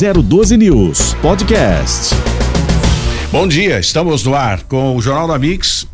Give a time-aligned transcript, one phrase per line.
[0.00, 2.14] 012 News Podcast.
[3.30, 5.86] Bom dia, estamos no ar com o Jornal da Mix.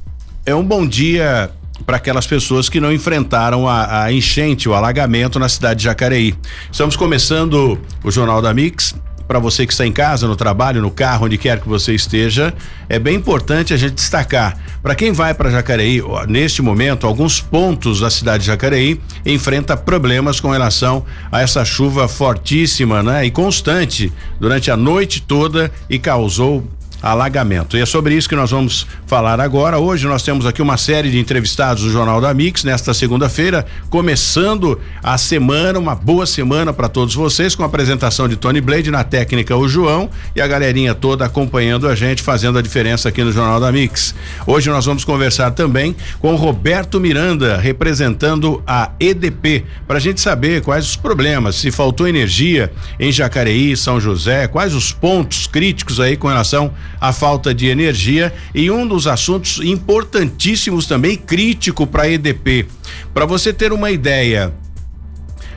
[0.44, 1.50] É um bom dia
[1.84, 6.36] para aquelas pessoas que não enfrentaram a, a, enchente, o alagamento na cidade de Jacareí.
[6.70, 8.94] Estamos começando o Jornal da Mix.
[9.26, 12.54] Para você que está em casa, no trabalho, no carro, onde quer que você esteja,
[12.88, 14.56] é bem importante a gente destacar.
[14.82, 20.38] Para quem vai para Jacareí, neste momento, alguns pontos da cidade de Jacareí enfrenta problemas
[20.38, 23.26] com relação a essa chuva fortíssima, né?
[23.26, 26.64] E constante durante a noite toda e causou
[27.06, 27.76] alagamento.
[27.76, 29.78] E é sobre isso que nós vamos falar agora.
[29.78, 34.78] Hoje nós temos aqui uma série de entrevistados do Jornal da Mix nesta segunda-feira, começando
[35.02, 39.04] a semana, uma boa semana para todos vocês, com a apresentação de Tony Blade na
[39.04, 43.30] técnica o João e a galerinha toda acompanhando a gente, fazendo a diferença aqui no
[43.30, 44.14] Jornal da Mix.
[44.44, 50.60] Hoje nós vamos conversar também com Roberto Miranda, representando a EDP, para a gente saber
[50.62, 56.16] quais os problemas, se faltou energia em Jacareí, São José, quais os pontos críticos aí
[56.16, 62.10] com relação a falta de energia e um dos assuntos importantíssimos também crítico para a
[62.10, 62.66] EDP.
[63.12, 64.52] Para você ter uma ideia,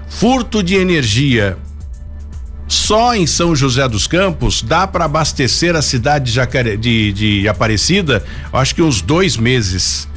[0.08, 1.58] furto de energia
[2.70, 6.78] só em São José dos Campos dá para abastecer a cidade de, Jacare...
[6.78, 10.08] de, de Aparecida, acho que uns dois meses.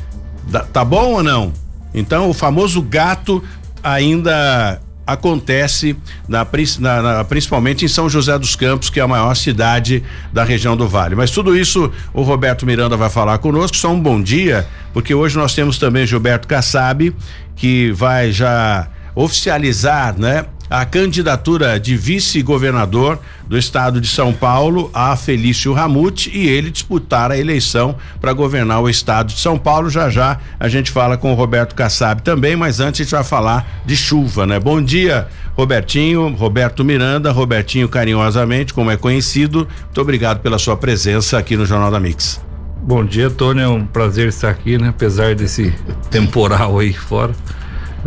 [0.71, 1.53] tá bom ou não?
[1.95, 3.43] Então o famoso gato
[3.83, 4.81] ainda
[5.13, 5.97] acontece
[6.29, 6.47] na,
[6.81, 10.89] na, principalmente em São José dos Campos, que é a maior cidade da região do
[10.89, 11.15] Vale.
[11.15, 13.77] Mas tudo isso o Roberto Miranda vai falar conosco.
[13.77, 17.15] Só um bom dia, porque hoje nós temos também Gilberto Kassab,
[17.57, 25.15] que vai já oficializar, né, a candidatura de vice-governador do estado de São Paulo a
[25.15, 29.91] Felício Ramute e ele disputar a eleição para governar o estado de São Paulo.
[29.91, 33.23] Já já a gente fala com o Roberto Kassab também, mas antes a gente vai
[33.23, 34.59] falar de chuva, né?
[34.59, 39.69] Bom dia, Robertinho, Roberto Miranda, Robertinho carinhosamente, como é conhecido.
[39.85, 42.41] Muito obrigado pela sua presença aqui no Jornal da Mix.
[42.83, 43.61] Bom dia, Tony.
[43.61, 44.89] É um prazer estar aqui, né?
[44.89, 45.71] Apesar desse
[46.11, 47.35] temporal aí fora.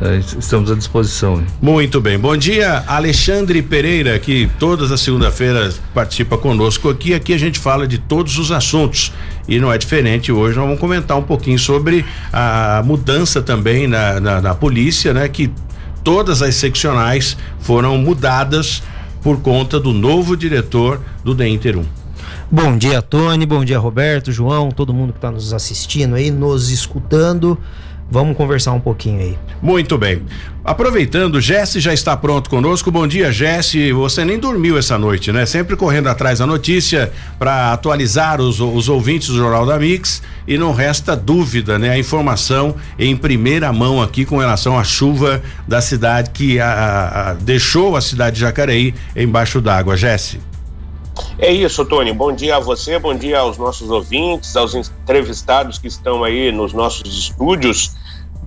[0.02, 1.42] É, estamos à disposição.
[1.62, 2.20] Muito bem.
[2.20, 7.14] Bom dia, Alexandre Pereira, que todas as segunda-feiras participa conosco aqui.
[7.14, 9.14] Aqui a gente fala de todos os assuntos
[9.48, 10.34] e não é diferente.
[10.34, 15.30] Hoje nós vamos comentar um pouquinho sobre a mudança também na, na, na polícia, né?
[15.30, 15.50] Que
[16.04, 18.84] todas as seccionais foram mudadas
[19.22, 21.86] por conta do novo diretor do DENTER 1.
[22.52, 23.46] Bom dia, Tony.
[23.46, 27.58] Bom dia, Roberto, João, todo mundo que está nos assistindo aí, nos escutando.
[28.10, 29.38] Vamos conversar um pouquinho aí.
[29.62, 30.22] Muito bem.
[30.64, 32.92] Aproveitando, Jesse já está pronto conosco.
[32.92, 33.92] Bom dia, Jesse.
[33.92, 35.46] Você nem dormiu essa noite, né?
[35.46, 40.22] Sempre correndo atrás da notícia para atualizar os, os ouvintes do Jornal da Mix.
[40.48, 41.90] E não resta dúvida, né?
[41.90, 47.34] A informação em primeira mão aqui com relação à chuva da cidade que a, a,
[47.34, 49.98] deixou a cidade de Jacareí embaixo d'água.
[49.98, 50.40] Jesse.
[51.38, 52.14] É isso, Tony.
[52.14, 56.74] Bom dia a você, bom dia aos nossos ouvintes, aos entrevistados que estão aí nos
[56.74, 57.96] nossos estúdios.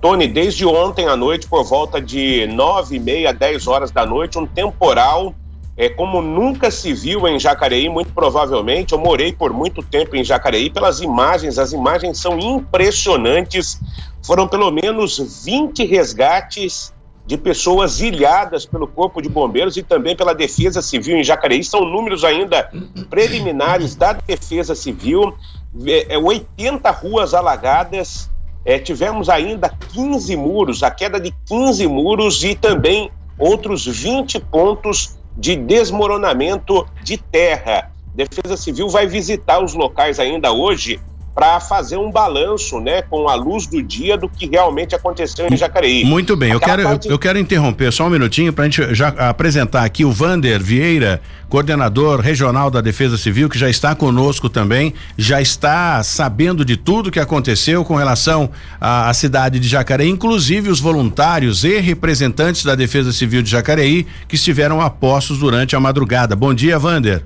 [0.01, 4.39] Tony, desde ontem à noite, por volta de nove e meia, dez horas da noite,
[4.39, 5.35] um temporal
[5.79, 8.91] é, como nunca se viu em Jacareí, muito provavelmente.
[8.91, 13.79] Eu morei por muito tempo em Jacareí, pelas imagens, as imagens são impressionantes.
[14.21, 16.93] Foram pelo menos 20 resgates
[17.29, 21.63] de pessoas ilhadas pelo Corpo de Bombeiros e também pela Defesa Civil em Jacareí.
[21.63, 22.71] São números ainda
[23.07, 25.37] preliminares da Defesa Civil.
[25.85, 28.31] É, 80 é, ruas alagadas.
[28.65, 35.15] É, tivemos ainda 15 muros, a queda de 15 muros e também outros 20 pontos
[35.37, 37.91] de desmoronamento de terra.
[38.15, 40.99] Defesa Civil vai visitar os locais ainda hoje
[41.39, 45.55] para fazer um balanço, né, com a luz do dia do que realmente aconteceu em
[45.55, 46.03] Jacareí.
[46.03, 47.07] Muito bem, eu quero, parte...
[47.07, 50.61] eu, eu, quero interromper só um minutinho para a gente já apresentar aqui o Vander
[50.61, 56.75] Vieira, coordenador regional da Defesa Civil, que já está conosco também, já está sabendo de
[56.75, 62.65] tudo que aconteceu com relação à, à cidade de Jacareí, inclusive os voluntários e representantes
[62.65, 66.35] da Defesa Civil de Jacareí que estiveram a postos durante a madrugada.
[66.35, 67.23] Bom dia, Vander.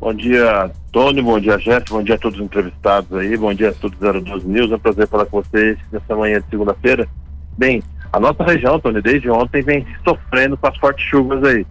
[0.00, 3.70] Bom dia, Tony, bom dia, Jeff, bom dia a todos os entrevistados aí, bom dia
[3.70, 7.08] a todos do 02 News, é um prazer falar com vocês nessa manhã de segunda-feira.
[7.56, 11.66] Bem, a nossa região, Tony, desde ontem vem sofrendo com as fortes chuvas aí.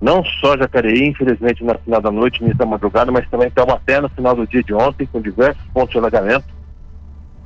[0.00, 4.08] Não só Jacareí, infelizmente, na final da noite, início da madrugada, mas também até no
[4.08, 6.46] final do dia de ontem, com diversos pontos de alagamento.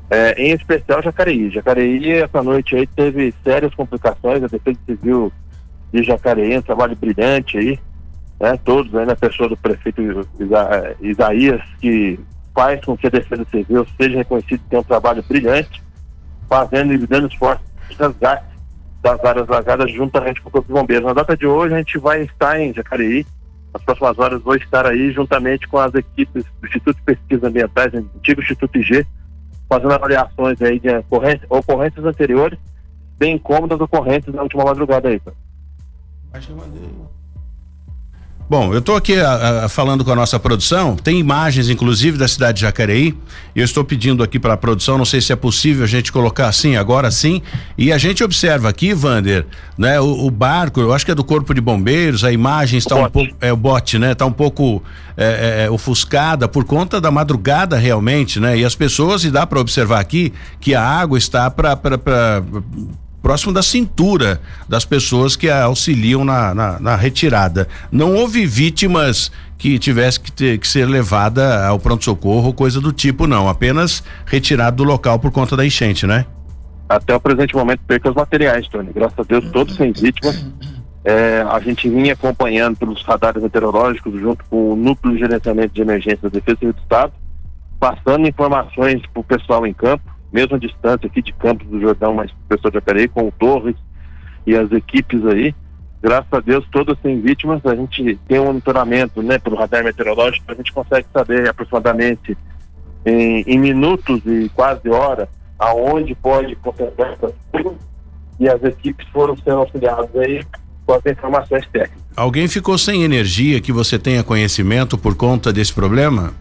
[0.08, 1.50] É, em especial Jacareí.
[1.50, 5.30] Jacareí, essa noite aí, teve sérias complicações, a Defesa Civil
[5.92, 7.78] de Jacareí, um trabalho brilhante aí,
[8.40, 12.18] né, todos aí na pessoa do prefeito Isa, Isaías, que
[12.54, 15.82] faz com que a Defesa Civil seja reconhecida tem um trabalho brilhante,
[16.48, 21.04] fazendo e dando esforço de das áreas lagadas juntamente com o Corpo de Bombeiros.
[21.04, 23.26] Na data de hoje, a gente vai estar em Jacareí
[23.74, 27.92] nas próximas horas vou estar aí juntamente com as equipes do Instituto de Pesquisas Ambientais,
[27.92, 29.04] antigo Instituto IG,
[29.68, 32.58] fazendo avaliações aí de ocorrências, ocorrências anteriores,
[33.18, 35.20] bem como das ocorrências da última madrugada aí.
[38.48, 42.28] Bom, eu estou aqui a, a, falando com a nossa produção, tem imagens inclusive da
[42.28, 43.16] cidade de Jacareí,
[43.56, 46.12] e eu estou pedindo aqui para a produção, não sei se é possível a gente
[46.12, 47.40] colocar assim, agora sim,
[47.78, 49.46] e a gente observa aqui, Vander,
[49.78, 52.94] né, o, o barco, eu acho que é do Corpo de Bombeiros, a imagem está
[52.94, 54.82] um pouco, é o bote, né, está um pouco
[55.16, 55.24] é,
[55.62, 59.58] é, é, ofuscada por conta da madrugada realmente, né, e as pessoas, e dá para
[59.58, 61.78] observar aqui que a água está para
[63.24, 64.38] próximo da cintura
[64.68, 67.66] das pessoas que auxiliam na, na, na retirada.
[67.90, 73.26] Não houve vítimas que tivesse que, ter, que ser levada ao pronto-socorro coisa do tipo,
[73.26, 73.48] não.
[73.48, 76.26] Apenas retirado do local por conta da enchente, né?
[76.86, 78.90] Até o presente momento, percas materiais, Tony.
[78.94, 80.44] Graças a Deus, todos sem vítimas.
[81.02, 85.80] É, a gente vinha acompanhando pelos radares meteorológicos, junto com o Núcleo de Gerenciamento de
[85.80, 87.12] Emergência da Defesa do Estado,
[87.80, 92.32] passando informações para o pessoal em campo mesma distância aqui de Campos do Jordão, mas
[92.48, 93.76] pessoal de Jacareí, com o Torres
[94.44, 95.54] e as equipes aí.
[96.02, 97.64] Graças a Deus, todas sem vítimas.
[97.64, 102.36] A gente tem um monitoramento né, pelo radar meteorológico, a gente consegue saber aproximadamente
[103.06, 107.32] em, em minutos e quase hora aonde pode concentrar essas
[108.40, 110.44] e as equipes foram sendo auxiliadas aí
[110.84, 112.02] com as informações técnicas.
[112.16, 116.34] Alguém ficou sem energia que você tenha conhecimento por conta desse problema?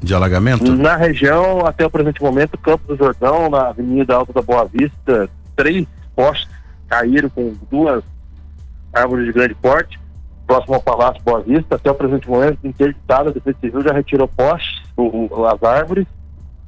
[0.00, 0.70] De alagamento?
[0.74, 5.28] Na região, até o presente momento, Campo do Jordão, na Avenida Alta da Boa Vista,
[5.56, 6.48] três postes
[6.88, 8.02] caíram com duas
[8.92, 9.98] árvores de grande porte,
[10.46, 11.74] próximo ao Palácio Boa Vista.
[11.74, 16.06] Até o presente momento, interditada, a Defesa Civil já retirou postes, o, o, as árvores,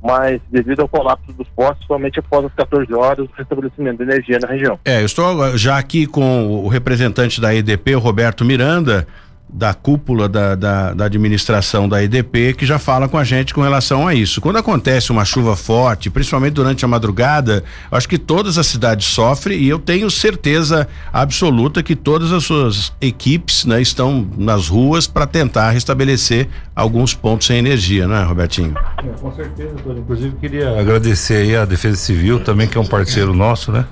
[0.02, 4.38] mas devido ao colapso dos postes, somente após as 14 horas, o restabelecimento de energia
[4.38, 4.78] na região.
[4.84, 9.06] É, eu estou já aqui com o representante da EDP, o Roberto Miranda
[9.52, 13.60] da cúpula da, da, da, administração da EDP que já fala com a gente com
[13.60, 14.40] relação a isso.
[14.40, 19.58] Quando acontece uma chuva forte, principalmente durante a madrugada, acho que todas as cidades sofrem
[19.58, 25.26] e eu tenho certeza absoluta que todas as suas equipes né, estão nas ruas para
[25.26, 28.74] tentar restabelecer alguns pontos sem energia, né, Robertinho?
[28.98, 33.34] É, com certeza, Inclusive queria agradecer aí a Defesa Civil também, que é um parceiro
[33.34, 33.84] nosso, né?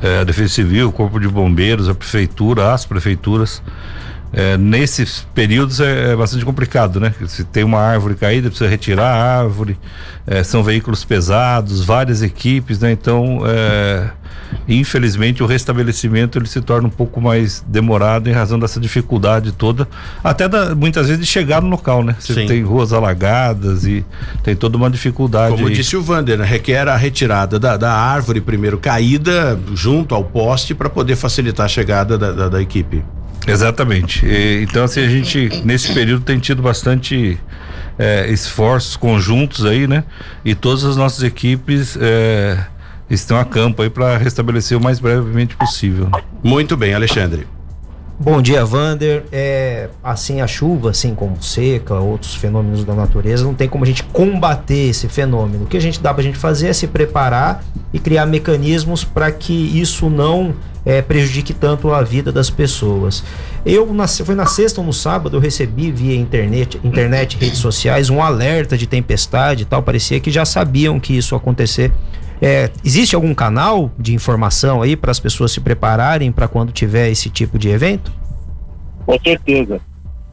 [0.00, 3.62] É, a Defesa Civil, o Corpo de Bombeiros, a Prefeitura, as prefeituras
[4.34, 7.14] é, nesses períodos é, é, bastante complicado, né?
[7.28, 9.78] Se tem uma árvore caída, precisa retirar a árvore,
[10.26, 12.90] é, são veículos pesados, várias equipes, né?
[12.90, 14.10] Então, é,
[14.66, 19.86] infelizmente, o restabelecimento ele se torna um pouco mais demorado em razão dessa dificuldade toda,
[20.22, 22.16] até da, muitas vezes de chegar no local, né?
[22.18, 22.46] Você Sim.
[22.46, 24.04] tem ruas alagadas e
[24.42, 25.54] tem toda uma dificuldade.
[25.54, 25.74] Como aí.
[25.74, 26.44] disse o Vander, né?
[26.44, 31.68] requer a retirada da, da, árvore primeiro caída junto ao poste para poder facilitar a
[31.68, 33.04] chegada da, da, da equipe.
[33.46, 34.24] Exatamente.
[34.26, 37.38] E, então, assim, a gente, nesse período, tem tido bastante
[37.98, 40.04] é, esforços conjuntos aí, né?
[40.44, 42.58] E todas as nossas equipes é,
[43.08, 46.08] estão a campo aí para restabelecer o mais brevemente possível.
[46.42, 47.46] Muito bem, Alexandre.
[48.18, 49.24] Bom dia, Vander.
[49.32, 53.86] É, assim, a chuva, assim como seca, outros fenômenos da natureza, não tem como a
[53.86, 55.64] gente combater esse fenômeno.
[55.64, 59.02] O que a gente dá para a gente fazer é se preparar e criar mecanismos
[59.02, 63.24] para que isso não é, prejudique tanto a vida das pessoas.
[63.64, 63.88] Eu,
[64.24, 68.76] foi na sexta ou no sábado, eu recebi via internet, internet, redes sociais, um alerta
[68.76, 69.82] de tempestade e tal.
[69.82, 71.92] Parecia que já sabiam que isso ia acontecer.
[72.42, 77.08] É, existe algum canal de informação aí para as pessoas se prepararem para quando tiver
[77.08, 78.12] esse tipo de evento?
[79.06, 79.80] Com certeza.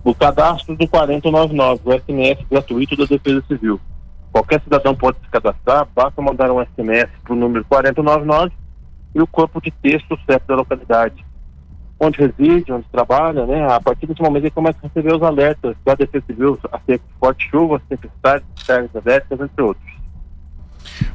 [0.03, 3.79] O cadastro do 4099, o SMS gratuito da Defesa Civil.
[4.31, 8.51] Qualquer cidadão pode se cadastrar, basta mandar um SMS para o número 4099
[9.13, 11.25] e o corpo de texto certo da localidade.
[11.99, 13.71] Onde reside, onde trabalha, né?
[13.71, 17.13] A partir desse momento ele começa a receber os alertas da Defesa Civil acerca de
[17.19, 20.00] forte chuva, tempestades, cargas elétricas, entre outros.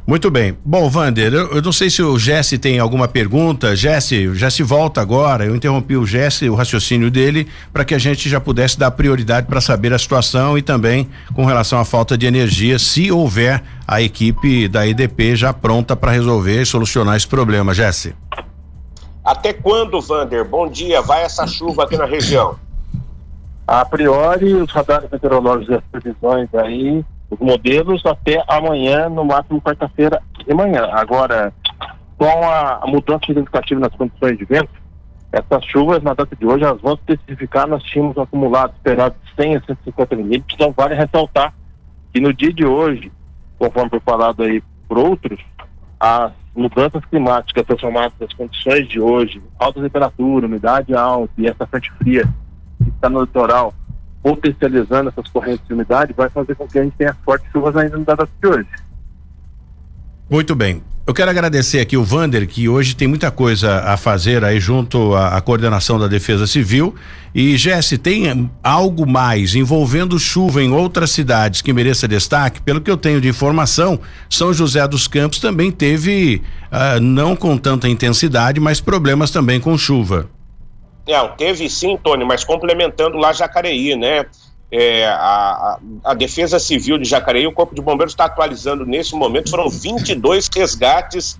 [0.06, 0.56] Muito bem.
[0.64, 3.74] Bom, Vander, eu, eu, não sei se o Jesse tem alguma pergunta.
[3.74, 5.44] Jesse, já se volta agora.
[5.44, 9.48] Eu interrompi o Jesse, o raciocínio dele, para que a gente já pudesse dar prioridade
[9.48, 14.00] para saber a situação e também com relação à falta de energia, se houver a
[14.00, 17.74] equipe da EDP já pronta para resolver e solucionar esse problema.
[17.74, 18.14] Jesse.
[19.24, 20.44] Até quando, Vander?
[20.44, 21.02] Bom dia.
[21.02, 22.56] Vai essa chuva aqui na região?
[23.66, 29.60] A priori, os radares meteorológicos e as previsões aí os modelos até amanhã, no máximo
[29.60, 30.88] quarta-feira de manhã.
[30.92, 31.52] Agora,
[32.16, 34.70] com a, mudança significativa nas condições de vento,
[35.32, 37.66] essas chuvas na data de hoje elas vão especificar.
[37.66, 40.54] Nós tínhamos um acumulado esperado de 100 a 150 milímetros.
[40.54, 41.52] Então, vale ressaltar
[42.12, 43.12] que no dia de hoje,
[43.58, 45.40] conforme foi falado aí por outros,
[45.98, 51.92] as mudanças climáticas transformadas nas condições de hoje, alta temperatura, umidade alta e essa frente
[51.98, 52.24] fria
[52.82, 53.74] que está no litoral
[54.26, 57.96] potencializando essas correntes de umidade, vai fazer com que a gente tenha fortes chuvas ainda
[57.96, 58.66] no data de hoje.
[60.28, 60.82] Muito bem.
[61.06, 65.14] Eu quero agradecer aqui o Vander, que hoje tem muita coisa a fazer aí junto
[65.14, 66.92] à, à coordenação da Defesa Civil.
[67.32, 72.60] E, Jesse, tem algo mais envolvendo chuva em outras cidades que mereça destaque?
[72.60, 76.42] Pelo que eu tenho de informação, São José dos Campos também teve,
[76.72, 80.28] uh, não com tanta intensidade, mas problemas também com chuva.
[81.06, 84.26] Não, teve sim, Tony, mas complementando lá Jacareí, né?
[84.70, 89.48] É, a, a, Defesa Civil de Jacareí, o Corpo de Bombeiros está atualizando nesse momento,
[89.48, 91.38] foram 22 resgates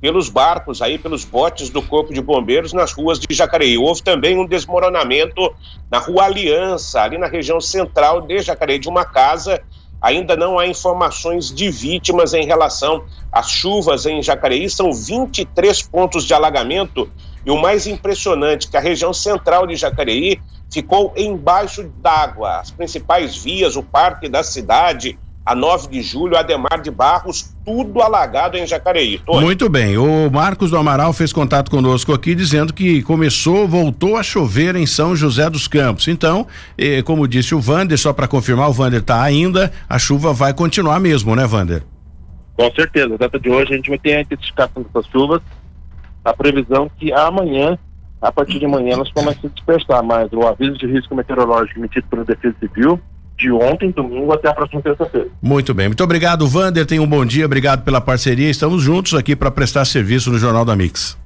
[0.00, 3.76] pelos barcos aí, pelos botes do Corpo de Bombeiros nas ruas de Jacareí.
[3.76, 5.52] Houve também um desmoronamento
[5.90, 9.60] na Rua Aliança, ali na região central de Jacareí, de uma casa.
[10.00, 14.70] Ainda não há informações de vítimas em relação às chuvas em Jacareí.
[14.70, 17.10] São 23 pontos de alagamento.
[17.44, 20.40] E o mais impressionante, que a região central de Jacareí
[20.70, 22.60] ficou embaixo d'água.
[22.60, 28.02] As principais vias, o parque da cidade, a 9 de julho, Ademar de Barros, tudo
[28.02, 29.18] alagado em Jacareí.
[29.18, 29.46] Tony.
[29.46, 29.96] Muito bem.
[29.96, 34.84] O Marcos do Amaral fez contato conosco aqui dizendo que começou, voltou a chover em
[34.84, 36.06] São José dos Campos.
[36.06, 40.34] Então, eh, como disse o Vander, só para confirmar, o Vander está ainda, a chuva
[40.34, 41.82] vai continuar mesmo, né, Vander?
[42.54, 43.14] Com certeza.
[43.14, 45.40] A data de hoje a gente vai ter a intensificação dessas chuvas.
[46.26, 47.78] A previsão que amanhã
[48.20, 51.78] a partir de amanhã elas começam a se dispersar, mas o aviso de risco meteorológico
[51.78, 53.00] emitido pela Defesa Civil
[53.38, 55.28] de ontem, domingo, até a próxima terça-feira.
[55.40, 55.88] Muito bem.
[55.88, 56.84] Muito obrigado, Vander.
[56.84, 57.46] Tenha um bom dia.
[57.46, 58.50] Obrigado pela parceria.
[58.50, 61.16] Estamos juntos aqui para prestar serviço no Jornal da Mix.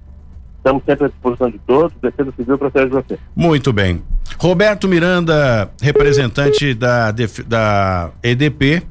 [0.59, 1.93] Estamos sempre à disposição de todos.
[2.01, 3.19] Defesa Civil protege você.
[3.35, 4.03] Muito bem.
[4.39, 7.13] Roberto Miranda, representante da,
[7.47, 8.83] da EDP,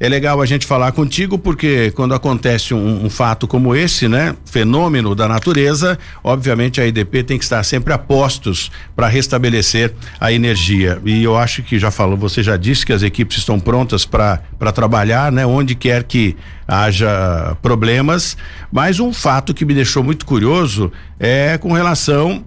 [0.00, 4.34] é legal a gente falar contigo porque quando acontece um, um, fato como esse, né,
[4.46, 10.32] fenômeno da natureza, obviamente a IDP tem que estar sempre a postos para restabelecer a
[10.32, 10.98] energia.
[11.04, 14.40] E eu acho que já falou, você já disse que as equipes estão prontas para
[14.74, 16.34] trabalhar, né, onde quer que
[16.66, 18.38] haja problemas.
[18.72, 22.42] Mas um fato que me deixou muito curioso é com relação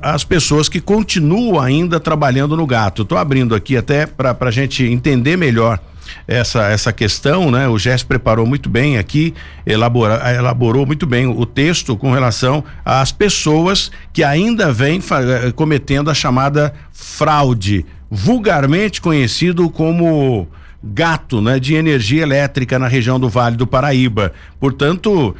[0.00, 3.02] às pessoas que continuam ainda trabalhando no gato.
[3.02, 5.80] Estou abrindo aqui até para a gente entender melhor
[6.26, 7.68] essa, essa questão, né?
[7.68, 9.34] O GES preparou muito bem aqui,
[9.66, 16.10] elabora, elaborou muito bem o texto com relação às pessoas que ainda vêm eh, cometendo
[16.10, 20.48] a chamada fraude, vulgarmente conhecido como
[20.92, 24.32] gato né, de energia elétrica na região do Vale do Paraíba.
[24.60, 25.34] Portanto,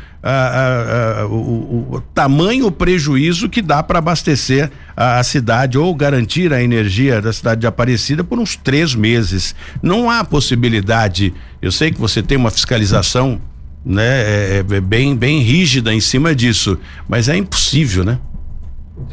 [1.29, 7.21] o, o, tamanho prejuízo que dá para abastecer a, a, cidade ou garantir a energia
[7.21, 9.55] da cidade de Aparecida por uns três meses.
[9.83, 11.35] Não há possibilidade.
[11.61, 13.41] Eu sei que você tem uma fiscalização
[13.85, 18.19] né, é, é bem, bem rígida em cima disso, mas é impossível, né?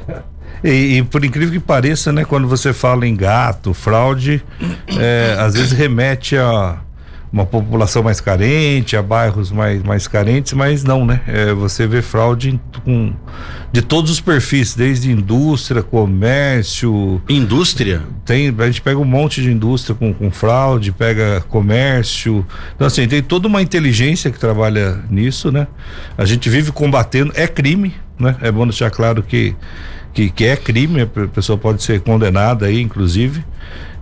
[0.63, 4.43] E, e, por incrível que pareça, né, quando você fala em gato, fraude,
[4.97, 6.79] é, às vezes remete a
[7.31, 11.21] uma população mais carente, a bairros mais, mais carentes, mas não, né?
[11.25, 13.13] É, você vê fraude com,
[13.71, 17.21] de todos os perfis, desde indústria, comércio.
[17.29, 18.01] Indústria?
[18.25, 22.45] Tem, a gente pega um monte de indústria com, com fraude, pega comércio.
[22.75, 25.67] Então, assim, tem toda uma inteligência que trabalha nisso, né?
[26.17, 28.35] A gente vive combatendo, é crime, né?
[28.41, 29.55] É bom deixar claro que
[30.13, 33.43] que, que é crime, a pessoa pode ser condenada aí, inclusive.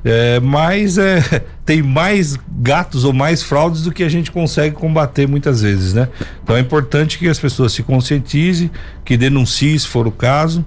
[0.03, 1.21] É, mas é,
[1.65, 6.07] tem mais gatos ou mais fraudes do que a gente consegue combater muitas vezes, né?
[6.43, 8.71] Então é importante que as pessoas se conscientizem,
[9.03, 10.65] que denunciem se for o caso.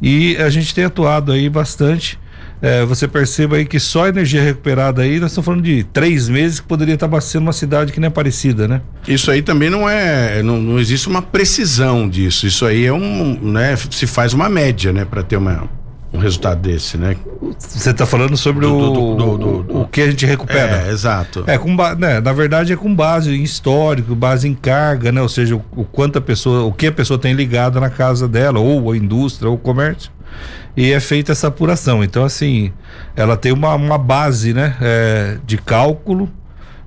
[0.00, 2.18] E a gente tem atuado aí bastante
[2.60, 6.60] é, você perceba aí que só energia recuperada aí, nós estamos falando de três meses
[6.60, 8.80] que poderia estar abastecendo uma cidade que nem é parecida, né?
[9.06, 12.46] Isso aí também não é, não, não existe uma precisão disso.
[12.46, 13.76] Isso aí é um, né?
[13.90, 15.04] Se faz uma média, né?
[15.04, 15.68] Para ter uma,
[16.12, 17.16] um resultado desse, né?
[17.58, 20.86] Você está falando sobre do, o, do, do, o que a gente recupera.
[20.86, 21.44] É, exato.
[21.46, 25.20] É, com né, na verdade é com base em histórico, base em carga, né?
[25.20, 28.26] Ou seja, o, o quanto a pessoa, o que a pessoa tem ligado na casa
[28.26, 30.15] dela, ou a indústria, ou o comércio
[30.76, 32.04] e é feita essa apuração.
[32.04, 32.72] Então, assim,
[33.14, 36.30] ela tem uma, uma base né, é, de cálculo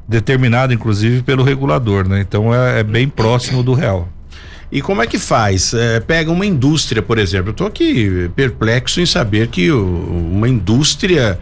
[0.07, 2.19] determinada, inclusive, pelo regulador, né?
[2.19, 4.09] Então é, é bem próximo do real.
[4.71, 5.73] E como é que faz?
[5.73, 7.49] É, pega uma indústria, por exemplo.
[7.49, 9.85] Eu estou aqui perplexo em saber que o,
[10.31, 11.39] uma indústria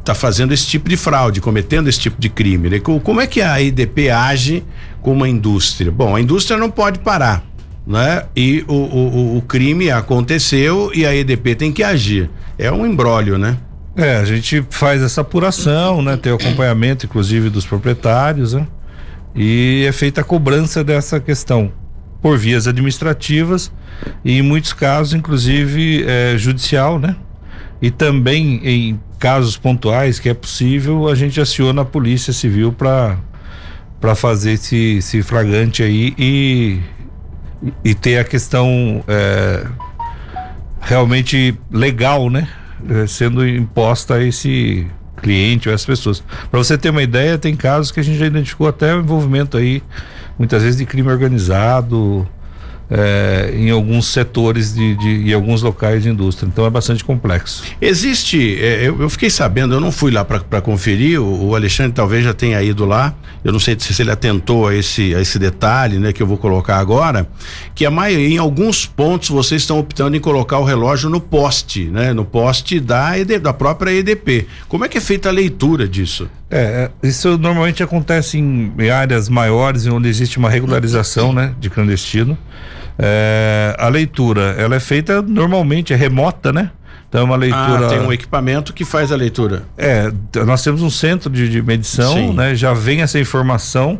[0.00, 2.70] está é, fazendo esse tipo de fraude, cometendo esse tipo de crime.
[2.70, 2.80] Né?
[2.80, 4.64] Como é que a IDP age
[5.02, 5.90] com uma indústria?
[5.90, 7.44] Bom, a indústria não pode parar
[7.88, 8.24] né?
[8.36, 12.28] E o, o, o crime aconteceu e a EDP tem que agir.
[12.58, 13.56] É um embrólio, né?
[13.96, 16.18] É, a gente faz essa apuração, né?
[16.18, 18.66] Tem o acompanhamento, inclusive, dos proprietários, né?
[19.34, 21.72] E é feita a cobrança dessa questão
[22.20, 23.72] por vias administrativas
[24.22, 27.16] e em muitos casos, inclusive, é, judicial, né?
[27.80, 33.18] E também em casos pontuais que é possível, a gente aciona a Polícia Civil para
[34.00, 36.78] para fazer esse, esse flagrante aí e,
[37.84, 39.66] e ter a questão é,
[40.80, 42.48] realmente legal, né?
[42.88, 44.86] É, sendo imposta a esse
[45.20, 46.22] cliente ou as pessoas.
[46.50, 49.56] Para você ter uma ideia, tem casos que a gente já identificou até o envolvimento
[49.56, 49.82] aí,
[50.38, 52.26] muitas vezes de crime organizado,
[52.90, 56.48] é, em alguns setores de, de, em alguns locais de indústria.
[56.48, 57.62] Então é bastante complexo.
[57.80, 61.92] Existe, é, eu, eu, fiquei sabendo, eu não fui lá para conferir, o, o, Alexandre
[61.92, 63.14] talvez já tenha ido lá.
[63.44, 66.36] Eu não sei se, ele atentou a esse, a esse detalhe, né, que eu vou
[66.36, 67.28] colocar agora,
[67.74, 71.84] que a maioria, em alguns pontos vocês estão optando em colocar o relógio no poste,
[71.84, 74.46] né, no poste da ED, da própria EDP.
[74.68, 76.28] Como é que é feita a leitura disso?
[76.50, 82.36] É, é isso normalmente acontece em áreas maiores, onde existe uma regularização, né, de clandestino.
[82.98, 86.72] É, a leitura, ela é feita normalmente, é remota, né?
[87.08, 87.86] Então é uma leitura.
[87.86, 89.64] Ah, tem um equipamento que faz a leitura.
[89.76, 90.12] É,
[90.46, 92.32] nós temos um centro de, de medição, Sim.
[92.34, 92.54] né?
[92.54, 93.98] Já vem essa informação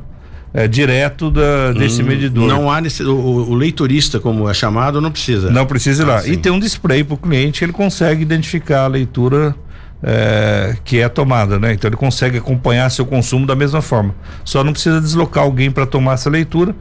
[0.53, 2.47] é, direto da, desse hum, medidor.
[2.47, 5.51] Não há nesse, o, o, leiturista, como é chamado, não precisa.
[5.51, 6.19] Não precisa ir lá.
[6.19, 9.55] Ah, e tem um display para o cliente, ele consegue identificar a leitura
[10.03, 11.73] é, que é tomada, né?
[11.73, 14.15] Então ele consegue acompanhar seu consumo da mesma forma.
[14.45, 16.75] Só não precisa deslocar alguém para tomar essa leitura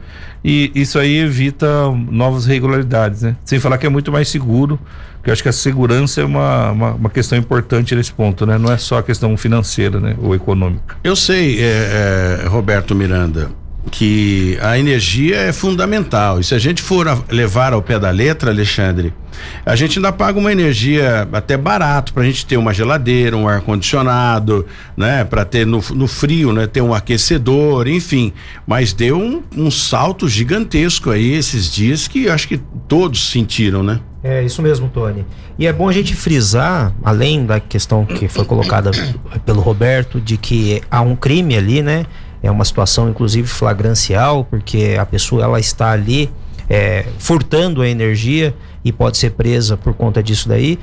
[0.44, 1.66] e isso aí evita
[2.10, 3.36] novas irregularidades, né?
[3.44, 4.78] Sem falar que é muito mais seguro,
[5.22, 8.56] que eu acho que a segurança é uma, uma, uma, questão importante nesse ponto, né?
[8.56, 10.14] Não é só a questão financeira, né?
[10.22, 10.96] Ou econômica.
[11.02, 13.50] Eu sei, é, é, Roberto Miranda,
[13.90, 16.40] que a energia é fundamental.
[16.40, 19.12] E se a gente for levar ao pé da letra, Alexandre,
[19.64, 23.48] a gente ainda paga uma energia até barato para a gente ter uma geladeira, um
[23.48, 24.66] ar condicionado,
[24.96, 25.24] né?
[25.24, 26.66] Para ter no, no, frio, né?
[26.66, 28.32] Ter um aquecedor, enfim.
[28.66, 34.00] Mas deu um, um salto gigantesco aí esses dias que acho que todos sentiram, né?
[34.22, 35.24] É isso mesmo, Tony.
[35.58, 38.90] E é bom a gente frisar, além da questão que foi colocada
[39.46, 42.04] pelo Roberto, de que há um crime ali, né?
[42.42, 46.30] É uma situação inclusive flagrancial, porque a pessoa ela está ali
[46.68, 50.78] é, furtando a energia e pode ser presa por conta disso daí.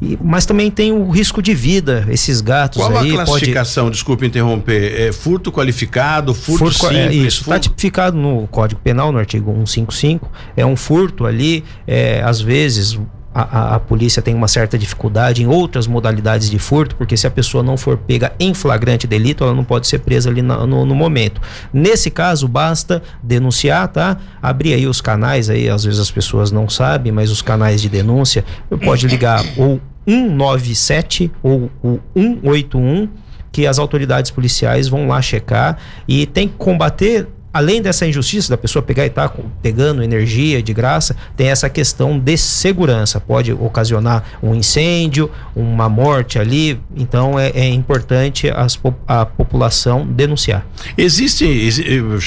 [0.00, 3.10] E, mas também tem o risco de vida, esses gatos Qual aí.
[3.10, 3.94] Qual a classificação, pode...
[3.94, 6.96] desculpe interromper, é furto qualificado, furto, furto simples?
[6.96, 12.22] É, isso, está tipificado no Código Penal, no artigo 155, é um furto ali, é,
[12.22, 12.98] às vezes
[13.42, 17.30] a, a, polícia tem uma certa dificuldade em outras modalidades de furto, porque se a
[17.30, 20.94] pessoa não for pega em flagrante delito, ela não pode ser presa ali no, no,
[20.94, 21.40] momento.
[21.72, 24.16] Nesse caso, basta denunciar, tá?
[24.42, 27.88] Abrir aí os canais aí, às vezes as pessoas não sabem, mas os canais de
[27.88, 28.44] denúncia,
[28.84, 33.08] pode ligar ou 197 ou o 181
[33.52, 38.56] que as autoridades policiais vão lá checar e tem que combater além dessa injustiça da
[38.56, 43.20] pessoa pegar e estar tá pegando energia de graça, tem essa questão de segurança.
[43.20, 46.80] Pode ocasionar um incêndio, uma morte ali.
[46.96, 50.64] Então é, é importante as, a população denunciar.
[50.96, 51.44] Existe,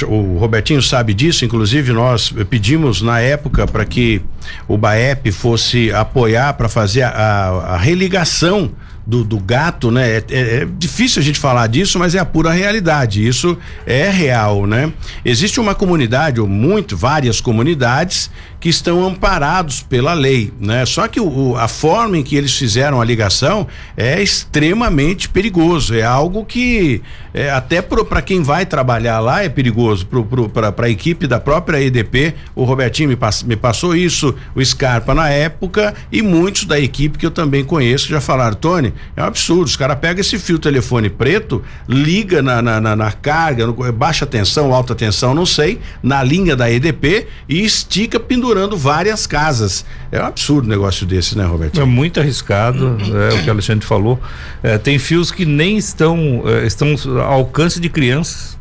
[0.06, 4.22] o Robertinho sabe disso, inclusive nós pedimos na época para que
[4.68, 8.72] o BAEP fosse apoiar para fazer a, a, a religação
[9.06, 10.10] do, do gato, né?
[10.10, 13.26] É, é, é, difícil a gente falar disso, mas é a pura realidade.
[13.26, 14.92] Isso é real, né?
[15.26, 18.30] Existe uma comunidade, ou muito, várias comunidades
[18.62, 20.86] que estão amparados pela lei, né?
[20.86, 25.96] Só que o, a forma em que eles fizeram a ligação é extremamente perigoso.
[25.96, 27.02] É algo que
[27.34, 30.08] é, até para quem vai trabalhar lá é perigoso.
[30.54, 35.16] Para a equipe da própria EDP, o Robertinho me, pass, me passou isso, o Scarpa
[35.16, 39.26] na época e muitos da equipe que eu também conheço já falaram, Tony, é um
[39.26, 39.64] absurdo.
[39.64, 44.28] Os caras pegam esse fio telefone preto, liga na, na, na, na carga, no, baixa
[44.28, 48.20] tensão, alta tensão, não sei, na linha da EDP e estica
[48.52, 49.86] pendurando várias casas.
[50.12, 51.80] É um absurdo um negócio desse, né, Roberto?
[51.80, 52.98] É muito arriscado,
[53.32, 54.20] é o que o Alexandre falou.
[54.62, 58.60] É, tem fios que nem estão, é, estão ao alcance de crianças,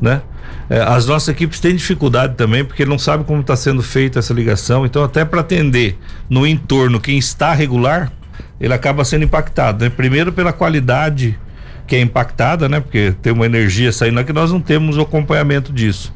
[0.00, 0.20] né?
[0.68, 4.34] É, as nossas equipes têm dificuldade também porque não sabe como está sendo feita essa
[4.34, 4.84] ligação.
[4.84, 8.12] Então, até para atender no entorno quem está regular,
[8.60, 9.84] ele acaba sendo impactado.
[9.84, 9.90] Né?
[9.90, 11.38] Primeiro pela qualidade
[11.86, 12.80] que é impactada, né?
[12.80, 16.12] Porque tem uma energia saindo aqui, nós não temos o acompanhamento disso.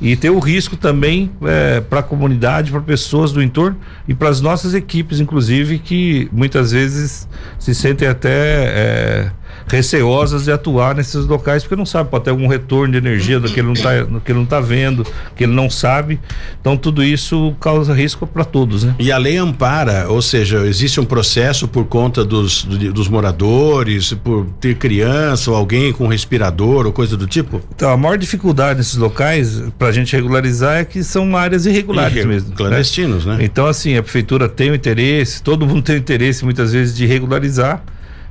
[0.00, 3.78] E tem o risco também é, para a comunidade, para pessoas do entorno
[4.08, 7.28] e para as nossas equipes, inclusive, que muitas vezes
[7.58, 9.30] se sentem até é,
[9.66, 13.48] receosas de atuar nesses locais porque não sabe, pode ter algum retorno de energia do
[13.48, 13.90] que ele não está
[14.24, 16.20] que ele não tá vendo, que ele não sabe.
[16.60, 18.94] Então tudo isso causa risco para todos, né?
[18.98, 24.46] E a lei ampara, ou seja, existe um processo por conta dos, dos moradores, por
[24.60, 27.60] ter criança ou alguém com respirador ou coisa do tipo?
[27.74, 32.16] Então, a maior dificuldade nesses locais para a gente regularizar é que são áreas irregulares
[32.16, 32.50] Irre mesmo.
[32.50, 32.56] Né?
[32.56, 33.36] Clandestinos, né?
[33.36, 33.44] né?
[33.44, 37.06] Então, assim, a prefeitura tem o interesse, todo mundo tem o interesse muitas vezes de
[37.06, 37.82] regularizar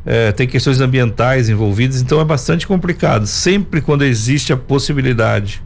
[0.06, 3.26] é, tem questões ambientais envolvidas, então é bastante complicado.
[3.26, 5.62] Sempre quando existe a possibilidade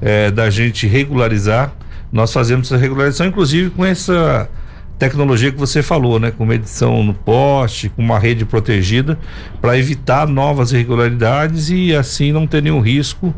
[0.00, 1.72] é, da gente regularizar,
[2.10, 4.48] nós fazemos essa regularização, inclusive com essa
[4.98, 9.18] tecnologia que você falou, né, com medição no poste, com uma rede protegida,
[9.60, 13.34] para evitar novas irregularidades e assim não ter nenhum risco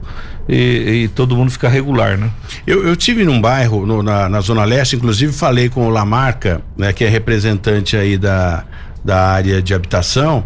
[0.46, 2.28] e, e todo mundo ficar regular, né?
[2.66, 6.60] Eu, eu tive num bairro no, na, na zona leste, inclusive falei com o Lamarca,
[6.76, 8.64] né, que é representante aí da
[9.04, 10.44] da área de habitação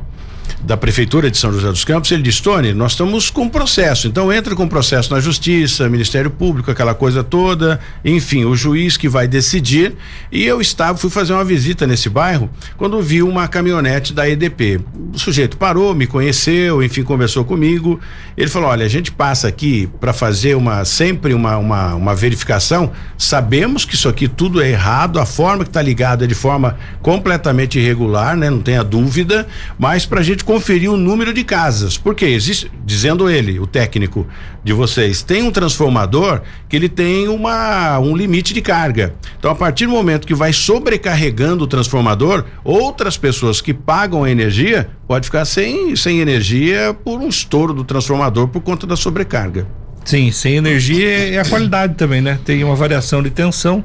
[0.60, 4.32] da Prefeitura de São José dos Campos, ele disse, Tony, nós estamos com processo, então
[4.32, 9.26] entra com processo na Justiça, Ministério Público, aquela coisa toda, enfim, o juiz que vai
[9.26, 9.94] decidir.
[10.30, 14.80] E eu estava, fui fazer uma visita nesse bairro, quando vi uma caminhonete da EDP.
[15.14, 18.00] O sujeito parou, me conheceu, enfim, conversou comigo.
[18.36, 22.92] Ele falou: olha, a gente passa aqui para fazer uma sempre uma, uma, uma verificação.
[23.16, 26.76] Sabemos que isso aqui tudo é errado, a forma que está ligado é de forma
[27.02, 28.50] completamente irregular, né?
[28.50, 29.46] Não tenha dúvida,
[29.78, 31.96] mas para a gente conferir o número de casas.
[31.96, 34.26] Porque existe, dizendo ele, o técnico
[34.62, 39.14] de vocês, tem um transformador que ele tem uma um limite de carga.
[39.38, 44.30] Então, a partir do momento que vai sobrecarregando o transformador, outras pessoas que pagam a
[44.30, 49.66] energia pode ficar sem, sem energia por um estouro do transformador por conta da sobrecarga.
[50.04, 52.38] Sim, sem energia é a qualidade também, né?
[52.44, 53.84] Tem uma variação de tensão.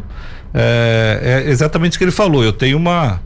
[0.54, 2.44] É, é exatamente isso que ele falou.
[2.44, 3.20] Eu tenho uma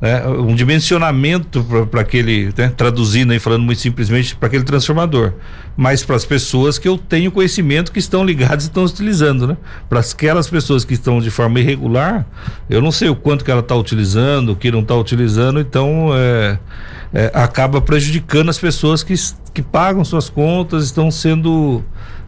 [0.00, 5.32] né, um dimensionamento para aquele, né, traduzindo e falando muito simplesmente, para aquele transformador,
[5.76, 9.56] mas para as pessoas que eu tenho conhecimento que estão ligadas e estão utilizando, né?
[9.88, 12.26] Para aquelas pessoas que estão de forma irregular,
[12.70, 16.10] eu não sei o quanto que ela está utilizando, o que não está utilizando, então
[16.14, 16.58] é,
[17.12, 19.14] é, acaba prejudicando as pessoas que,
[19.52, 21.82] que pagam suas contas, estão sendo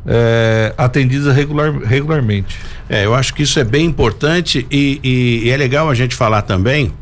[0.04, 2.58] é, atendidas regular, regularmente.
[2.88, 6.16] É, eu acho que isso é bem importante e, e, e é legal a gente
[6.16, 6.92] falar também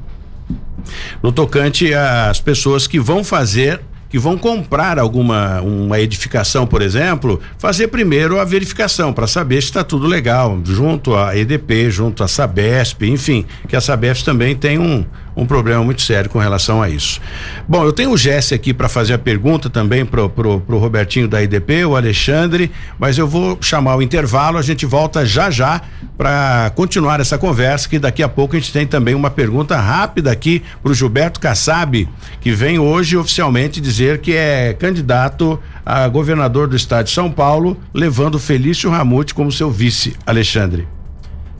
[1.22, 7.40] no tocante às pessoas que vão fazer que vão comprar alguma uma edificação, por exemplo,
[7.58, 12.28] fazer primeiro a verificação para saber se está tudo legal, junto à EDP, junto à
[12.28, 15.04] Sabesp, enfim, que a Sabesp também tem um,
[15.38, 17.20] um problema muito sério com relação a isso.
[17.68, 21.28] Bom, eu tenho o Jesse aqui para fazer a pergunta também pro, pro, pro Robertinho
[21.28, 25.80] da IDP, o Alexandre, mas eu vou chamar o intervalo, a gente volta já já
[26.16, 30.32] para continuar essa conversa, que daqui a pouco a gente tem também uma pergunta rápida
[30.32, 32.08] aqui pro Gilberto Kassab,
[32.40, 37.76] que vem hoje oficialmente dizer que é candidato a governador do estado de São Paulo,
[37.94, 40.88] levando Felício Ramute como seu vice, Alexandre.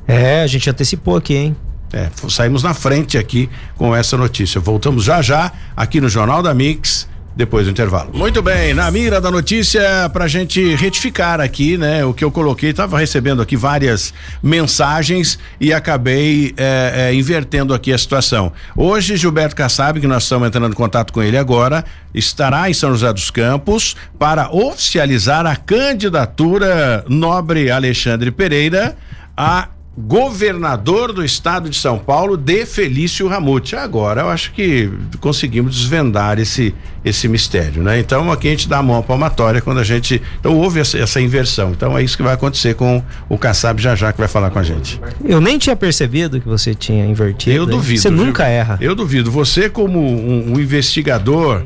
[0.07, 1.57] É, a gente antecipou aqui, hein?
[1.93, 4.61] É, saímos na frente aqui com essa notícia.
[4.61, 8.11] Voltamos já já aqui no Jornal da Mix depois do intervalo.
[8.13, 9.81] Muito bem, na mira da notícia,
[10.13, 12.05] pra gente retificar aqui, né?
[12.05, 17.93] O que eu coloquei, tava recebendo aqui várias mensagens e acabei é, é, invertendo aqui
[17.93, 18.53] a situação.
[18.77, 22.91] Hoje, Gilberto Kassab, que nós estamos entrando em contato com ele agora, estará em São
[22.91, 28.97] José dos Campos para oficializar a candidatura nobre Alexandre Pereira
[29.37, 29.69] a
[30.07, 33.75] governador do estado de São Paulo de Felício Ramute.
[33.75, 37.99] Agora eu acho que conseguimos desvendar esse esse mistério, né?
[37.99, 40.99] Então aqui a gente dá a mão à palmatória quando a gente então houve essa,
[40.99, 41.71] essa, inversão.
[41.71, 44.59] Então é isso que vai acontecer com o Kassab já já que vai falar com
[44.59, 45.01] a gente.
[45.25, 47.57] Eu nem tinha percebido que você tinha invertido.
[47.57, 48.01] Eu duvido.
[48.01, 48.25] Você viu?
[48.25, 48.79] nunca erra.
[48.81, 49.31] Eu duvido.
[49.31, 51.65] Você como um, um investigador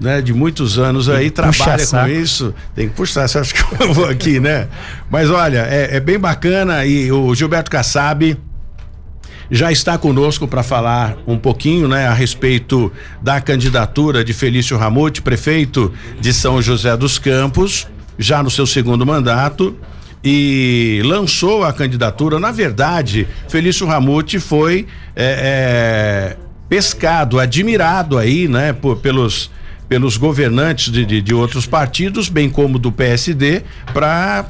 [0.00, 2.54] né, de muitos anos aí, trabalha com isso.
[2.74, 4.68] Tem que puxar, você acha que eu vou aqui, né?
[5.10, 8.36] Mas olha, é, é bem bacana e o Gilberto Kassab
[9.50, 15.20] já está conosco para falar um pouquinho, né, a respeito da candidatura de Felício Ramute,
[15.20, 19.76] prefeito de São José dos Campos, já no seu segundo mandato
[20.22, 22.38] e lançou a candidatura.
[22.38, 24.86] Na verdade, Felício Ramute foi
[25.16, 26.36] é, é,
[26.68, 29.50] pescado, admirado aí, né, por, pelos
[29.90, 34.46] pelos governantes de, de, de outros partidos, bem como do PSD, para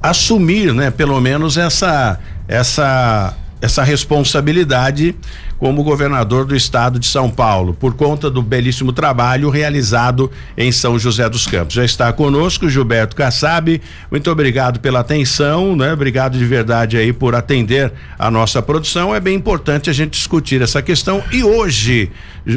[0.00, 5.14] assumir, né, pelo menos essa essa essa responsabilidade
[5.58, 10.98] como governador do estado de São Paulo, por conta do belíssimo trabalho realizado em São
[10.98, 11.74] José dos Campos.
[11.74, 13.80] Já está conosco Gilberto Kassab.
[14.10, 15.94] Muito obrigado pela atenção, né?
[15.94, 19.14] Obrigado de verdade aí por atender a nossa produção.
[19.14, 22.10] É bem importante a gente discutir essa questão e hoje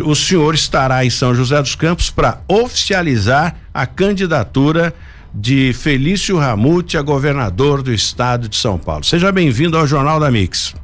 [0.04, 4.94] o senhor estará em São José dos Campos para oficializar a candidatura
[5.34, 9.06] de Felício Ramute a governador do estado de São Paulo.
[9.06, 10.76] Seja bem-vindo ao Jornal da Mix.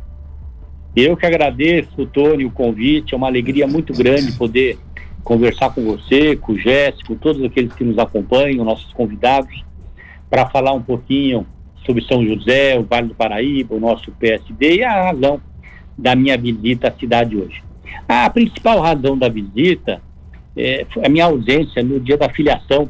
[0.95, 3.13] Eu que agradeço, Tony, o convite.
[3.13, 4.77] É uma alegria muito grande poder
[5.23, 9.63] conversar com você, com o Jéssica, com todos aqueles que nos acompanham, nossos convidados,
[10.29, 11.47] para falar um pouquinho
[11.85, 15.41] sobre São José, o Vale do Paraíba, o nosso PSD e a razão
[15.97, 17.63] da minha visita à cidade hoje.
[18.07, 20.01] A principal razão da visita
[20.55, 22.89] é a minha ausência no dia da filiação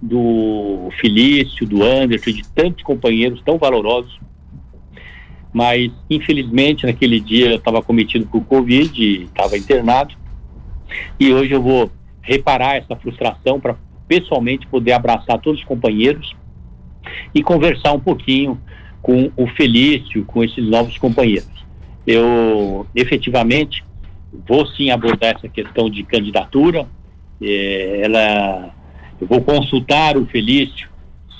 [0.00, 4.18] do Felício, do Anderson, de tantos companheiros tão valorosos
[5.52, 10.14] mas infelizmente naquele dia eu estava cometido por Covid, estava internado,
[11.18, 16.34] e hoje eu vou reparar essa frustração para pessoalmente poder abraçar todos os companheiros
[17.34, 18.60] e conversar um pouquinho
[19.00, 21.50] com o Felício, com esses novos companheiros.
[22.06, 23.84] Eu efetivamente
[24.46, 26.86] vou sim abordar essa questão de candidatura.
[27.40, 28.74] É, ela,
[29.20, 30.88] eu vou consultar o Felício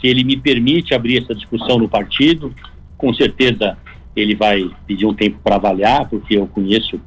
[0.00, 2.52] se ele me permite abrir essa discussão no partido.
[2.98, 3.78] Com certeza
[4.14, 7.00] ele vai pedir um tempo para avaliar, porque eu conheço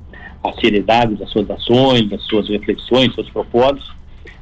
[0.43, 3.91] a seriedade das suas ações, das suas reflexões, seus propósitos,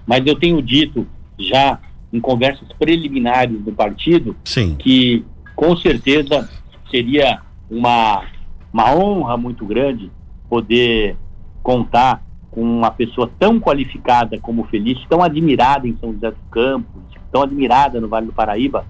[0.05, 1.07] mas eu tenho dito
[1.39, 1.79] já
[2.11, 4.75] em conversas preliminares do partido Sim.
[4.75, 6.49] que com certeza
[6.89, 8.23] seria uma,
[8.71, 10.11] uma honra muito grande
[10.49, 11.15] poder
[11.61, 16.39] contar com uma pessoa tão qualificada como o Felício, tão admirada em São José dos
[16.51, 18.85] Campos, tão admirada no Vale do Paraíba,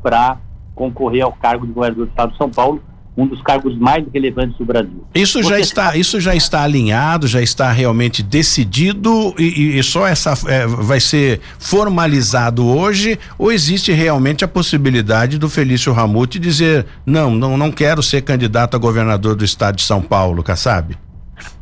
[0.00, 0.38] para
[0.76, 2.80] concorrer ao cargo de governador do Estado de São Paulo,
[3.16, 5.04] um dos cargos mais relevantes do Brasil.
[5.14, 10.32] Isso já está, isso já está alinhado, já está realmente decidido e, e só essa
[10.48, 17.34] é, vai ser formalizado hoje ou existe realmente a possibilidade do Felício Ramute dizer não,
[17.34, 20.96] não, não quero ser candidato a governador do estado de São Paulo, Kassab?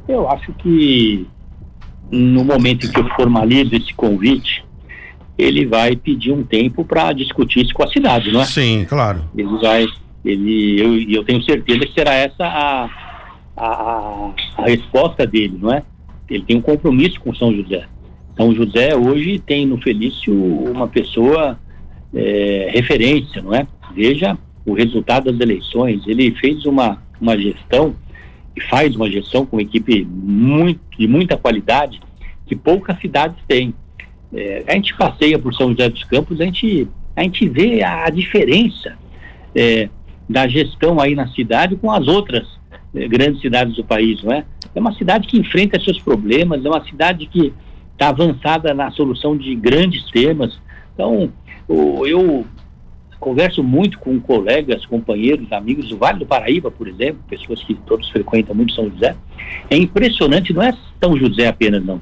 [0.06, 1.26] Eu acho que
[2.10, 4.64] no momento em que eu formalizo esse convite,
[5.36, 8.44] ele vai pedir um tempo para discutir isso com a cidade, não é?
[8.44, 9.24] Sim, claro.
[9.36, 9.86] Ele vai
[10.24, 12.90] ele, eu, eu tenho certeza que será essa a,
[13.56, 15.82] a, a resposta dele, não é?
[16.28, 17.86] Ele tem um compromisso com São José.
[18.36, 21.58] São José hoje tem no Felício uma pessoa
[22.14, 23.66] é, referência, não é?
[23.94, 26.06] Veja o resultado das eleições.
[26.06, 27.94] Ele fez uma, uma gestão
[28.54, 32.00] e faz uma gestão com equipe muito, de muita qualidade
[32.46, 33.74] que poucas cidades têm.
[34.32, 38.06] É, a gente passeia por São José dos Campos, a gente, a gente vê a,
[38.06, 38.96] a diferença.
[39.54, 39.88] É,
[40.28, 42.46] da gestão aí na cidade com as outras
[42.94, 44.44] eh, grandes cidades do país, não é?
[44.74, 47.52] É uma cidade que enfrenta seus problemas, é uma cidade que
[47.92, 50.58] está avançada na solução de grandes temas.
[50.94, 51.32] Então,
[51.66, 52.46] o, eu
[53.18, 58.08] converso muito com colegas, companheiros, amigos do Vale do Paraíba, por exemplo, pessoas que todos
[58.10, 59.16] frequentam muito São José.
[59.68, 62.00] É impressionante, não é São José apenas, não.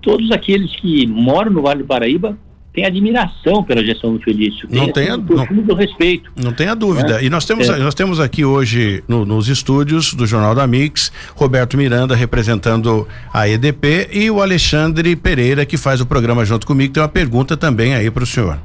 [0.00, 2.38] Todos aqueles que moram no Vale do Paraíba
[2.76, 4.68] tem admiração pela gestão do Felício.
[4.70, 6.30] Não tem assim, não, do respeito.
[6.36, 7.22] Não tenha dúvida.
[7.22, 7.24] É?
[7.24, 7.78] E nós temos, é.
[7.78, 13.48] nós temos aqui hoje no, nos estúdios do Jornal da Mix, Roberto Miranda representando a
[13.48, 16.92] EDP e o Alexandre Pereira que faz o programa junto comigo.
[16.92, 18.58] Tem uma pergunta também aí para o senhor.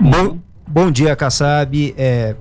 [0.00, 1.94] Bom, bom dia, Kassab.
[1.96, 2.34] É,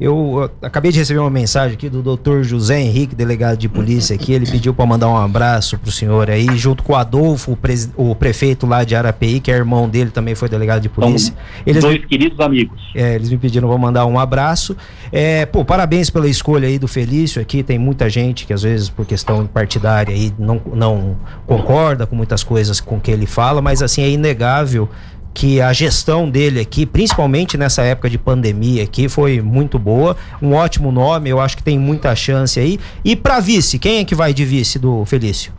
[0.00, 4.32] eu acabei de receber uma mensagem aqui do doutor José Henrique, delegado de polícia aqui.
[4.32, 8.14] Ele pediu para mandar um abraço pro senhor aí, junto com o Adolfo, o, o,
[8.14, 11.34] prefeito lá de Arapeí, que é irmão dele, também foi delegado de polícia.
[11.66, 12.80] Eles dois me, queridos amigos.
[12.94, 14.74] É, eles me pediram para mandar um abraço.
[15.12, 17.62] É, pô, parabéns pela escolha aí do Felício aqui.
[17.62, 22.42] Tem muita gente que às vezes por questão partidária aí não, não concorda com muitas
[22.42, 24.88] coisas com que ele fala, mas assim é inegável
[25.32, 30.16] que a gestão dele aqui, principalmente nessa época de pandemia aqui, foi muito boa.
[30.42, 32.78] Um ótimo nome, eu acho que tem muita chance aí.
[33.04, 35.52] E para vice, quem é que vai de vice do Felício?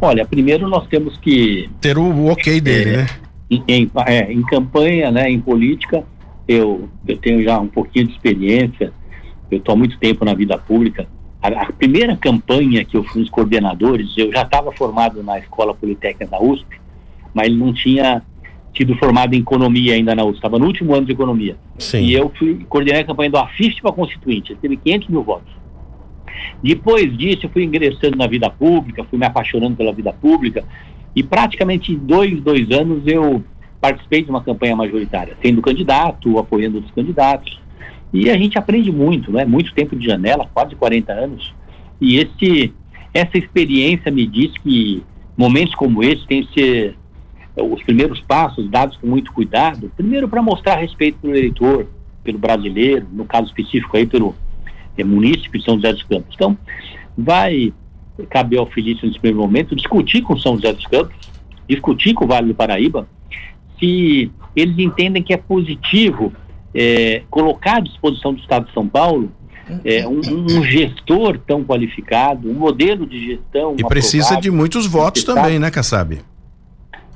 [0.00, 3.06] Olha, primeiro nós temos que ter o ok dele, é, né?
[3.50, 6.04] Em, em, é, em, campanha, né, em política,
[6.48, 8.92] eu, eu tenho já um pouquinho de experiência.
[9.50, 11.06] Eu estou há muito tempo na vida pública.
[11.42, 15.74] A, a primeira campanha que eu fui nos coordenadores, eu já estava formado na Escola
[15.74, 16.80] Politécnica da USP,
[17.34, 18.22] mas não tinha
[18.72, 21.56] tido formado em economia ainda na USP, estava no último ano de economia.
[21.78, 22.02] Sim.
[22.04, 25.52] E eu fui coordenei a campanha do AFIF para Constituinte, ele teve 500 mil votos.
[26.62, 30.64] Depois disso, eu fui ingressando na vida pública, fui me apaixonando pela vida pública,
[31.14, 33.42] e praticamente em dois, dois anos eu
[33.80, 37.58] participei de uma campanha majoritária, sendo candidato, apoiando outros candidatos.
[38.12, 39.44] E a gente aprende muito, né?
[39.44, 41.54] Muito tempo de janela, quase 40 anos.
[42.00, 42.72] E esse,
[43.14, 45.02] essa experiência me diz que
[45.36, 46.96] momentos como esse têm que ser
[47.56, 49.90] os primeiros passos dados com muito cuidado.
[49.96, 51.86] Primeiro, para mostrar respeito pelo eleitor,
[52.22, 54.34] pelo brasileiro, no caso específico aí, pelo
[54.96, 56.34] é, município de São José dos Campos.
[56.34, 56.56] Então,
[57.16, 57.72] vai
[58.28, 61.14] caber ao Felício, nesse primeiro momento, discutir com São José dos Campos,
[61.68, 63.08] discutir com o Vale do Paraíba,
[63.78, 66.32] se eles entendem que é positivo
[66.74, 69.32] é, colocar à disposição do Estado de São Paulo
[69.84, 73.76] é, um, um, gestor tão qualificado, um modelo de gestão.
[73.78, 76.20] E precisa de muitos votos também, né, Kassab?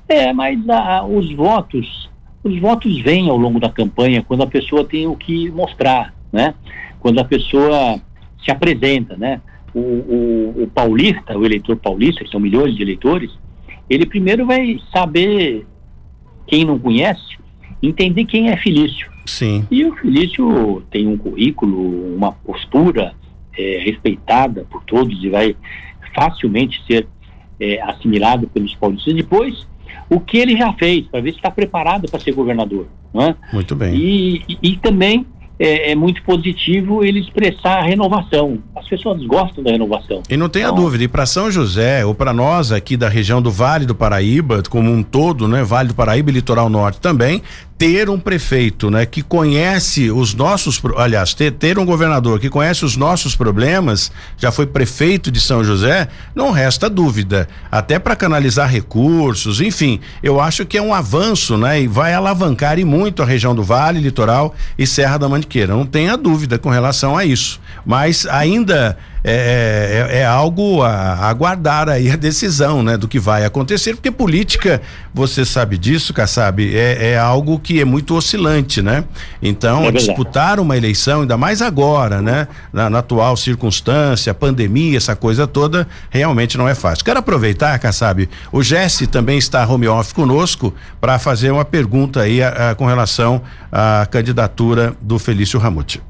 [0.08, 2.10] É, mas a, os votos,
[2.42, 6.54] os votos vêm ao longo da campanha quando a pessoa tem o que mostrar, né?
[7.00, 8.00] Quando a pessoa
[8.44, 9.40] se apresenta, né?
[9.74, 13.30] O, o, o paulista, o eleitor paulista, que são milhões de eleitores,
[13.88, 15.66] ele primeiro vai saber
[16.46, 17.36] quem não conhece,
[17.82, 19.10] entender quem é Felício.
[19.26, 19.66] Sim.
[19.70, 23.14] E o Felício tem um currículo, uma postura
[23.56, 25.56] é, respeitada por todos e vai
[26.14, 27.06] facilmente ser
[27.58, 29.14] é, assimilado pelos paulistas.
[29.14, 29.66] Depois,
[30.14, 32.86] o que ele já fez, para ver se está preparado para ser governador.
[33.12, 33.36] Não é?
[33.52, 33.94] Muito bem.
[33.94, 35.26] E, e, e também
[35.58, 38.58] é, é, muito positivo ele expressar a renovação.
[38.74, 40.22] As pessoas gostam da renovação.
[40.28, 43.40] E não tenha então, dúvida, e para São José, ou para nós aqui da região
[43.40, 45.62] do Vale do Paraíba, como um todo, né?
[45.62, 47.42] Vale do Paraíba e Litoral Norte também,
[47.76, 52.84] ter um prefeito, né, que conhece os nossos, aliás, ter, ter um governador que conhece
[52.84, 58.70] os nossos problemas, já foi prefeito de São José, não resta dúvida, até para canalizar
[58.70, 63.26] recursos, enfim, eu acho que é um avanço, né, e vai alavancar e muito a
[63.26, 67.60] região do Vale, Litoral e Serra da Mantiqueira, não tenha dúvida com relação a isso,
[67.84, 73.42] mas ainda é, é, é, algo a, aguardar aí a decisão, né, do que vai
[73.46, 74.82] acontecer, porque política,
[75.14, 79.04] você sabe disso, Kassab, é, é algo que é muito oscilante, né?
[79.40, 85.16] Então, é disputar uma eleição, ainda mais agora, né, na, na, atual circunstância, pandemia, essa
[85.16, 87.02] coisa toda, realmente não é fácil.
[87.02, 92.42] Quero aproveitar, Kassab, o Jesse também está home office conosco para fazer uma pergunta aí
[92.42, 93.40] a, a, com relação
[93.72, 96.02] à candidatura do Felício Ramute.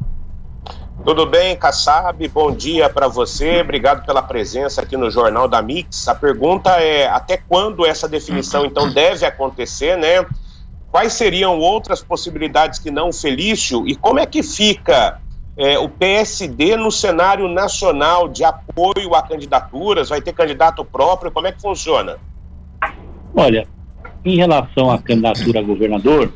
[1.04, 2.26] Tudo bem, Kassab?
[2.28, 3.60] Bom dia para você.
[3.60, 6.08] Obrigado pela presença aqui no Jornal da Mix.
[6.08, 10.24] A pergunta é: até quando essa definição então deve acontecer, né?
[10.90, 13.86] Quais seriam outras possibilidades que não Felício?
[13.86, 15.20] E como é que fica
[15.58, 20.08] é, o PSD no cenário nacional de apoio a candidaturas?
[20.08, 21.30] Vai ter candidato próprio?
[21.30, 22.16] Como é que funciona?
[23.36, 23.68] Olha,
[24.24, 26.32] em relação à candidatura a governador,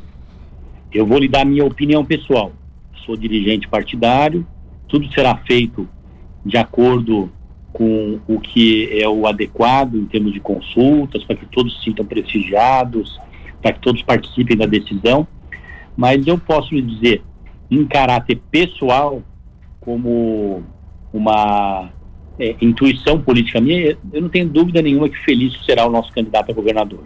[0.93, 2.53] eu vou lhe dar minha opinião pessoal.
[3.07, 4.47] Sou dirigente partidário,
[4.89, 5.89] tudo será feito
[6.45, 7.31] de acordo
[7.73, 12.05] com o que é o adequado em termos de consultas, para que todos se sintam
[12.05, 13.21] prestigiados,
[13.63, 15.27] para que todos participem da decisão.
[15.97, 17.23] Mas eu posso lhe dizer,
[17.71, 19.23] em caráter pessoal,
[19.81, 20.63] como
[21.13, 21.91] uma
[22.39, 26.51] é, intuição política minha, eu não tenho dúvida nenhuma que Felício será o nosso candidato
[26.51, 27.05] a governador.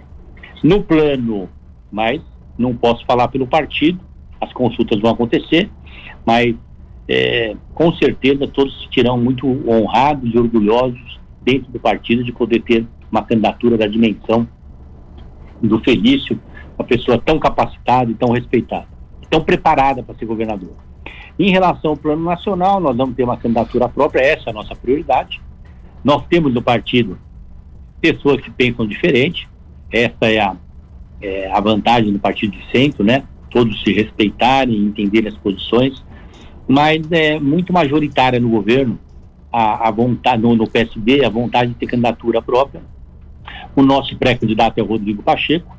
[0.63, 1.49] No plano,
[1.91, 2.21] mas
[2.57, 4.01] não posso falar pelo partido,
[4.41, 5.71] as consultas vão acontecer,
[6.25, 6.55] mas
[7.09, 12.63] é, com certeza todos se tirão muito honrados e orgulhosos dentro do partido de poder
[12.63, 14.47] ter uma candidatura da dimensão
[15.61, 16.41] do Felício,
[16.79, 18.87] uma pessoa tão capacitada e tão respeitada,
[19.29, 20.75] tão preparada para ser governador.
[21.39, 24.75] Em relação ao plano nacional, nós vamos ter uma candidatura própria, essa é a nossa
[24.75, 25.41] prioridade.
[26.05, 27.19] Nós temos no partido
[28.01, 29.49] pessoas que pensam diferente,
[29.91, 30.57] essa é a,
[31.21, 33.25] é a vantagem do partido de centro, né?
[33.51, 36.03] Todos se respeitarem, entenderem as posições
[36.69, 38.99] mas é muito majoritária no governo
[39.53, 42.83] a, a vontade, no, no, PSD, a vontade de ter candidatura própria.
[43.77, 45.77] O nosso pré-candidato é o Rodrigo Pacheco,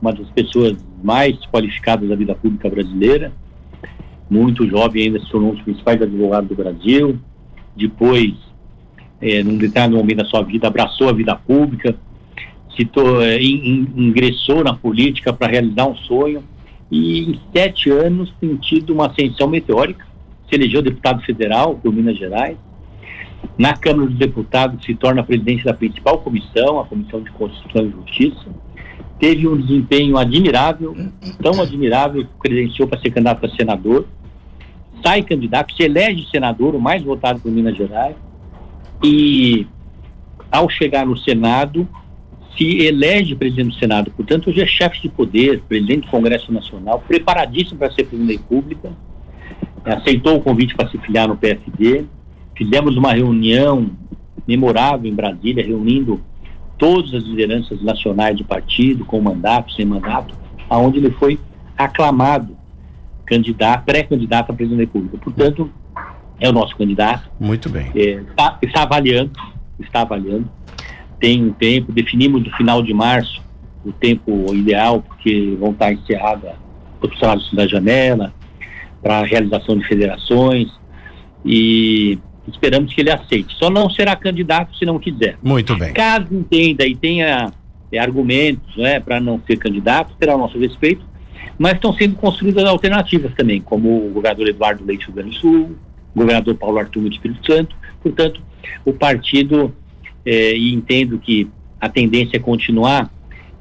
[0.00, 3.32] uma das pessoas mais qualificadas da vida pública brasileira,
[4.28, 7.18] muito jovem ainda se tornou um dos principais advogados do Brasil,
[7.76, 8.34] depois,
[9.20, 11.96] é, num determinado momento da sua vida, abraçou a vida pública,
[12.84, 16.42] to, é, in, ingressou na política para realizar um sonho
[16.90, 20.06] e em sete anos tem tido uma ascensão meteórica
[20.50, 22.58] se elegeu deputado federal por Minas Gerais.
[23.56, 27.90] Na Câmara dos Deputados se torna presidente da principal comissão, a Comissão de Constituição e
[27.90, 28.46] Justiça.
[29.18, 30.94] Teve um desempenho admirável,
[31.42, 34.06] tão admirável que credenciou para ser candidato a senador.
[35.04, 38.16] Sai candidato, se elege senador, o mais votado por Minas Gerais.
[39.02, 39.66] E
[40.50, 41.88] ao chegar no Senado,
[42.56, 44.10] se elege presidente do Senado.
[44.10, 48.42] Portanto, hoje é chefe de poder, presidente do Congresso Nacional, preparadíssimo para ser presidente da
[48.42, 48.92] República
[49.84, 52.04] aceitou o convite para se filiar no PSD.
[52.56, 53.90] Fizemos uma reunião
[54.46, 56.20] memorável em Brasília, reunindo
[56.76, 60.34] todas as lideranças nacionais do partido, com mandato, sem mandato,
[60.68, 61.38] aonde ele foi
[61.76, 62.56] aclamado
[63.26, 65.18] candidato, pré-candidato a presidente da República.
[65.18, 65.70] Portanto,
[66.40, 67.30] é o nosso candidato.
[67.38, 67.90] Muito bem.
[67.94, 69.32] É, está, está avaliando,
[69.78, 70.50] está avaliando.
[71.20, 73.40] Tem um tempo, definimos no final de março
[73.84, 76.52] o tempo ideal, porque vão estar encerradas
[77.02, 78.32] os trabalhos da janela,
[79.02, 80.68] para a realização de federações,
[81.44, 83.54] e esperamos que ele aceite.
[83.56, 85.36] Só não será candidato se não quiser.
[85.42, 85.92] Muito bem.
[85.92, 87.52] Caso entenda e tenha
[87.92, 91.04] é, argumentos né, para não ser candidato, terá o nosso respeito,
[91.58, 95.40] mas estão sendo construídas alternativas também, como o governador Eduardo Leite do Rio Grande do
[95.40, 95.76] Sul,
[96.14, 97.76] o governador Paulo Artur do Espírito Santo.
[98.02, 98.40] Portanto,
[98.84, 99.74] o partido,
[100.24, 101.48] é, e entendo que
[101.80, 103.10] a tendência é continuar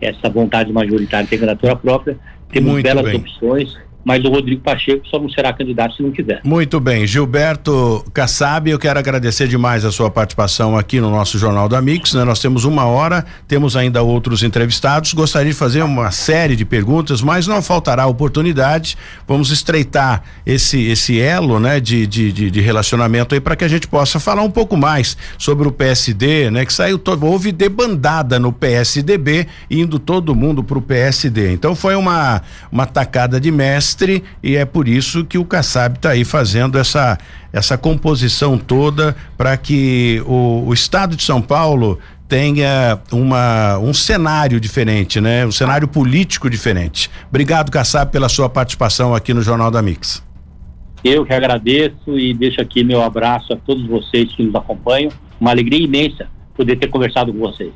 [0.01, 2.17] essa vontade majoritária de candidatura própria,
[2.49, 3.15] temos Muito belas bem.
[3.17, 3.77] opções,
[4.09, 6.41] mas o Rodrigo Pacheco só não será candidato se não quiser.
[6.43, 11.69] Muito bem, Gilberto Kassab, eu quero agradecer demais a sua participação aqui no nosso Jornal
[11.69, 12.23] da Mix, né?
[12.23, 17.21] Nós temos uma hora, temos ainda outros entrevistados, gostaria de fazer uma série de perguntas,
[17.21, 18.97] mas não faltará oportunidade,
[19.27, 23.67] vamos estreitar esse esse elo, né, de, de, de, de relacionamento aí para que a
[23.67, 28.51] gente possa falar um pouco mais sobre o PSD, né, que saiu, houve debandada no
[28.51, 32.41] PSDB, indo todo mundo para o PSD, então foi uma,
[32.71, 33.98] uma tacada de mestre
[34.41, 37.17] e é por isso que o Kassab está aí fazendo essa
[37.51, 44.59] essa composição toda para que o, o estado de São Paulo tenha uma, um cenário
[44.59, 45.45] diferente, né?
[45.47, 47.09] Um cenário político diferente.
[47.27, 50.23] Obrigado, Kassab, pela sua participação aqui no Jornal da Mix.
[51.03, 55.11] Eu que agradeço e deixo aqui meu abraço a todos vocês que nos acompanham.
[55.41, 56.27] Uma alegria imensa
[56.59, 57.71] poder ter conversado com vocês.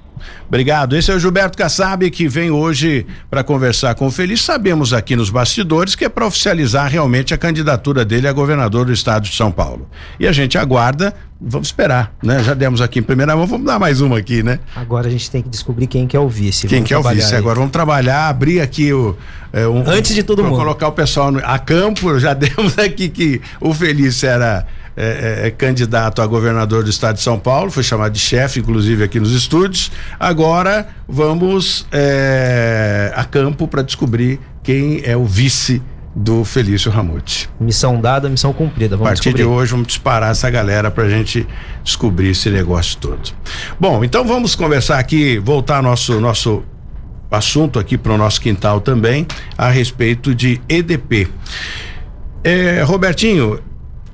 [0.46, 0.96] Obrigado.
[0.98, 4.42] Esse é o Gilberto Kassab que vem hoje para conversar com o Feliz.
[4.42, 8.92] Sabemos aqui nos bastidores que é para oficializar realmente a candidatura dele a governador do
[8.92, 9.88] estado de São Paulo.
[10.20, 12.44] E a gente aguarda, vamos esperar, né?
[12.44, 14.60] Já demos aqui em primeira mão, vamos dar mais uma aqui, né?
[14.76, 16.68] Agora a gente tem que descobrir quem que é o vice.
[16.68, 17.34] Quem Vamos que é o vice?
[17.34, 17.40] aí.
[17.40, 19.16] Agora vamos trabalhar, abrir aqui o.
[19.54, 20.58] é, um- Antes de todo mundo.
[20.58, 24.68] colocar o pessoal no, a campo, já demos aqui que o Felício era.
[24.96, 28.60] É, é, é candidato a governador do estado de São Paulo, foi chamado de chefe,
[28.60, 29.92] inclusive, aqui nos estúdios.
[30.20, 35.82] Agora vamos é, a campo para descobrir quem é o vice
[36.16, 37.50] do Felício Ramute.
[37.60, 38.96] Missão dada, missão cumprida.
[38.96, 39.44] A Vamos partir descobrir.
[39.44, 41.48] de hoje, vamos disparar essa galera pra gente
[41.84, 43.32] descobrir esse negócio todo.
[43.80, 46.64] Bom, então vamos conversar aqui, voltar nosso nosso
[47.32, 49.26] assunto aqui para o nosso quintal também,
[49.58, 51.28] a respeito de EDP.
[52.44, 53.60] É, Robertinho,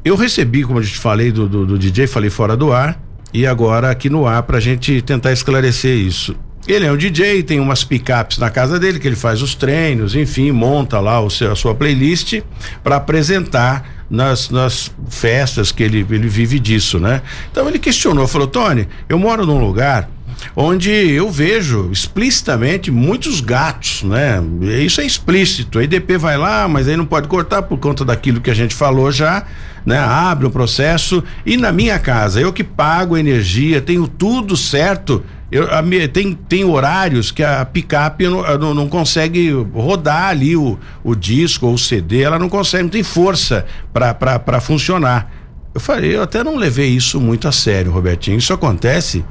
[0.04, 3.02] eu recebi, como a gente falei do, do, do DJ, falei fora do ar,
[3.34, 6.36] e agora aqui no ar pra gente tentar esclarecer isso.
[6.68, 10.16] Ele é um DJ, tem umas picapes na casa dele que ele faz os treinos,
[10.16, 12.42] enfim, monta lá o seu, a sua playlist
[12.84, 17.22] para apresentar nas, nas festas que ele, ele vive disso, né?
[17.52, 20.10] Então ele questionou, falou: Tony, eu moro num lugar
[20.56, 24.42] onde eu vejo explicitamente muitos gatos, né?
[24.84, 25.80] Isso é explícito.
[25.80, 28.74] A IDP vai lá, mas aí não pode cortar por conta daquilo que a gente
[28.74, 29.46] falou já,
[29.86, 29.98] né?
[29.98, 35.24] Abre o processo e na minha casa, eu que pago energia, tenho tudo certo.
[35.52, 35.82] Eu, a
[36.14, 41.66] tem, tem horários que a picape não, não, não consegue rodar ali o, o disco
[41.66, 45.32] ou o CD, ela não consegue, não tem força para funcionar.
[45.74, 48.38] Eu falei, eu até não levei isso muito a sério, Robertinho.
[48.38, 49.24] Isso acontece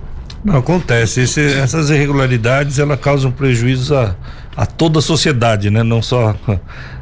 [0.45, 1.20] Não, acontece.
[1.22, 4.14] Esse- essas irregularidades ela causam prejuízo a,
[4.57, 5.82] a toda a sociedade, né?
[5.82, 6.34] Não só.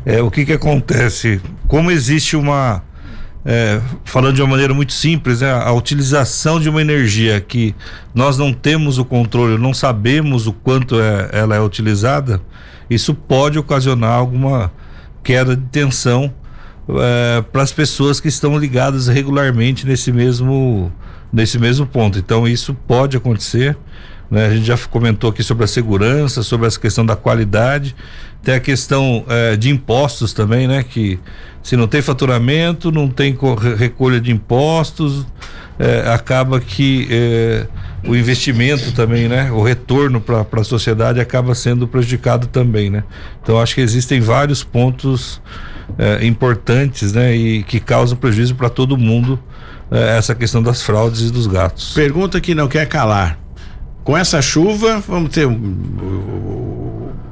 [0.09, 1.41] É, o que que acontece?
[1.67, 2.81] Como existe uma.
[3.45, 5.51] é, falando de uma maneira muito simples, né?
[5.51, 7.75] a utilização de uma energia que
[8.15, 12.41] nós não temos o controle, não sabemos o quanto é- ela é utilizada,
[12.89, 14.71] isso pode ocasionar alguma
[15.25, 16.33] queda de tensão
[17.53, 20.93] para as pessoas que estão ligadas regularmente nesse mesmo
[21.37, 22.19] nesse mesmo ponto.
[22.19, 23.77] Então isso pode acontecer.
[24.31, 24.47] né?
[24.47, 27.95] A gente já comentou aqui sobre a segurança, sobre essa questão da qualidade,
[28.43, 30.83] tem a questão eh, de impostos também, né?
[30.83, 31.19] Que
[31.63, 35.27] se não tem faturamento, não tem co- re- recolha de impostos,
[35.79, 37.67] eh, acaba que eh,
[38.07, 39.51] o investimento também, né?
[39.51, 43.03] O retorno para a sociedade acaba sendo prejudicado também, né?
[43.43, 45.41] Então acho que existem vários pontos
[46.23, 47.35] importantes, né?
[47.35, 49.39] E que causam prejuízo para todo mundo
[49.91, 51.93] eh, essa questão das fraudes e dos gatos.
[51.95, 53.39] Pergunta que não quer calar.
[54.05, 55.47] Com essa chuva, vamos ter.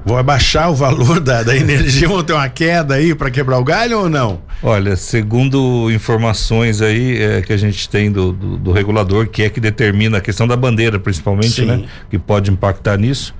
[0.07, 3.65] Vou abaixar o valor da, da energia, vamos ter uma queda aí para quebrar o
[3.65, 4.43] galho ou não?
[4.63, 9.49] Olha, segundo informações aí eh, que a gente tem do, do, do regulador, que é
[9.49, 11.67] que determina a questão da bandeira, principalmente, Sim.
[11.67, 11.85] né?
[12.11, 13.35] Que pode impactar nisso.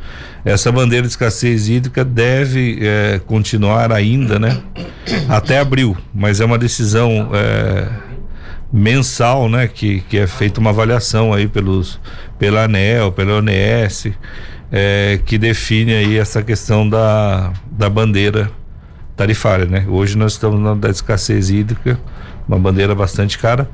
[0.45, 4.63] Essa bandeira de escassez hídrica deve eh, continuar ainda, né?
[5.29, 7.89] Até abril, mas é uma decisão eh,
[8.75, 9.69] mensal, né?
[9.69, 12.01] Que, que é feita uma avaliação aí pelos,
[12.41, 14.13] pela ANEL, pela ONS,
[14.73, 18.51] eh, que define aí essa questão da, da bandeira
[19.17, 19.87] tarifária, né?
[19.89, 22.01] Hoje nós estamos na da escassez hídrica,
[22.49, 23.71] uma bandeira bastante cara.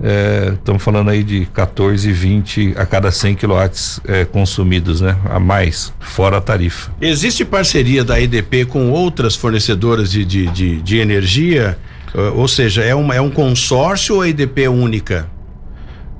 [0.00, 5.16] É, estamos falando aí de 14, 20 a cada 100 quilowatts é, consumidos, né?
[5.28, 6.92] A mais, fora a tarifa.
[7.00, 11.76] Existe parceria da EDP com outras fornecedoras de, de, de, de energia?
[12.14, 15.28] Uh, ou seja, é, uma, é um consórcio ou a EDP é única?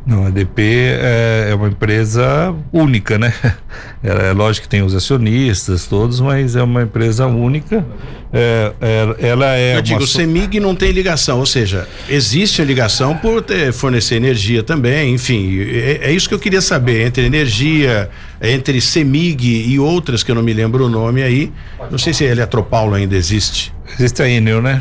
[0.09, 3.33] Não, a EDP é, é, uma empresa única, né?
[4.01, 7.85] É, é, lógico que tem os acionistas todos, mas é uma empresa única.
[8.33, 9.77] É, é, ela é.
[9.77, 14.15] Eu digo, o CEMIG não tem ligação, ou seja, existe a ligação por ter, fornecer
[14.15, 15.61] energia também, enfim.
[15.69, 18.09] É, é, isso que eu queria saber, entre energia,
[18.41, 21.53] entre CEMIG e outras que eu não me lembro o nome aí.
[21.91, 23.75] Não sei se a Eletropaulo ainda existe.
[23.99, 24.81] Existe a Enel, né?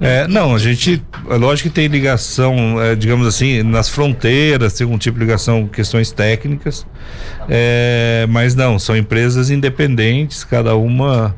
[0.00, 4.84] É, não, a gente, é lógico que tem ligação, é, digamos assim, nas fronteiras, tem
[4.84, 6.84] algum tipo de ligação, questões técnicas,
[7.48, 11.36] é, mas não, são empresas independentes, cada uma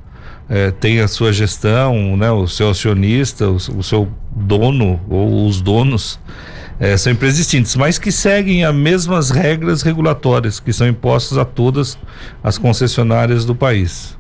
[0.49, 5.61] é, tem a sua gestão, né, o seu acionista, o, o seu dono ou os
[5.61, 6.19] donos.
[6.81, 11.45] É, são empresas distintas, mas que seguem as mesmas regras regulatórias que são impostas a
[11.45, 11.97] todas
[12.43, 14.19] as concessionárias do país.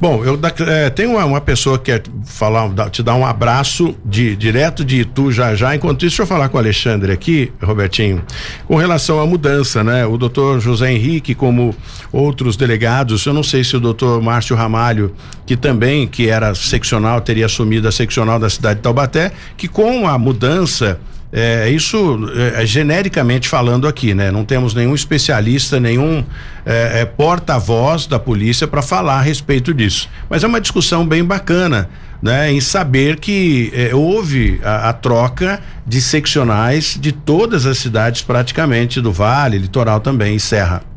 [0.00, 4.36] Bom, eu é, tem uma, uma, pessoa que quer falar, te dar um abraço de
[4.36, 5.74] direto de Itu já já.
[5.74, 8.22] Enquanto isso, deixa eu falar com o Alexandre aqui, Robertinho,
[8.66, 10.06] com relação à mudança, né?
[10.06, 11.74] O doutor José Henrique, como
[12.12, 15.14] outros delegados, eu não sei se o doutor Márcio Ramalho,
[15.46, 20.06] que também, que era seccional, teria assumido a seccional da cidade de Taubaté, que com
[20.06, 20.98] a mudança
[21.36, 24.30] é, isso é, é, genericamente falando aqui, né?
[24.30, 26.24] Não temos nenhum especialista, nenhum
[26.64, 30.08] é, é porta-voz da polícia para falar a respeito disso.
[30.30, 31.90] Mas é uma discussão bem bacana,
[32.22, 32.52] né?
[32.52, 39.00] Em saber que é, houve a, a, troca de seccionais de todas as cidades praticamente
[39.00, 40.93] do Vale, Litoral também e Serra.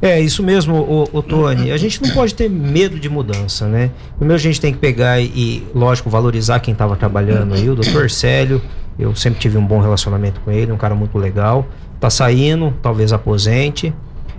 [0.00, 1.70] É, isso mesmo, o, o Tony.
[1.72, 3.90] A gente não pode ter medo de mudança, né?
[4.18, 8.10] Primeiro a gente tem que pegar e, lógico, valorizar quem estava trabalhando aí, o doutor
[8.10, 8.60] Célio
[8.98, 11.66] eu sempre tive um bom relacionamento com ele, um cara muito legal.
[12.00, 13.92] Tá saindo, talvez aposente.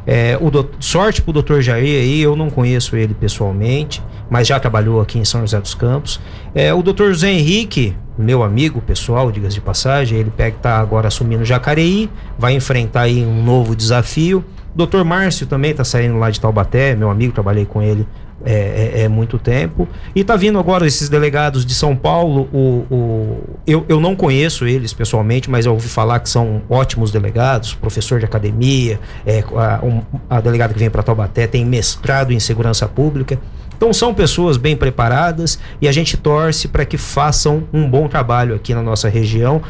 [0.05, 4.59] É, o do, sorte pro doutor Jair aí, eu não conheço ele pessoalmente, mas já
[4.59, 6.19] trabalhou aqui em São José dos Campos.
[6.55, 11.09] É, o doutor José Henrique, meu amigo pessoal, diga de passagem, ele pega tá agora
[11.09, 14.43] assumindo Jacareí, vai enfrentar aí um novo desafio.
[14.77, 18.07] Doutor Márcio também tá saindo lá de Taubaté, meu amigo, trabalhei com ele
[18.45, 19.87] é, é, é, muito tempo.
[20.15, 22.47] E tá vindo agora esses delegados de São Paulo.
[22.53, 27.09] O, o, eu, eu não conheço eles pessoalmente, mas eu ouvi falar que são ótimos
[27.09, 32.31] delegados, professor de academia, é, a, um, a delegada que vem para Taubaté tem mestrado
[32.31, 33.39] em segurança pública.
[33.75, 38.55] Então são pessoas bem preparadas e a gente torce para que façam um bom trabalho
[38.55, 39.61] aqui na nossa região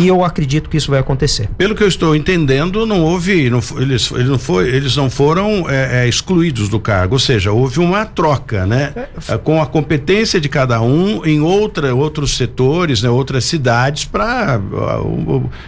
[0.00, 1.48] e eu acredito que isso vai acontecer.
[1.58, 5.68] Pelo que eu estou entendendo, não houve, não, eles, eles, não foi, eles não foram
[5.68, 8.92] é, é, excluídos do cargo, ou seja, houve uma troca, né?
[9.28, 13.10] É, com a competência de cada um em outra, outros setores, né?
[13.10, 14.60] outras cidades, para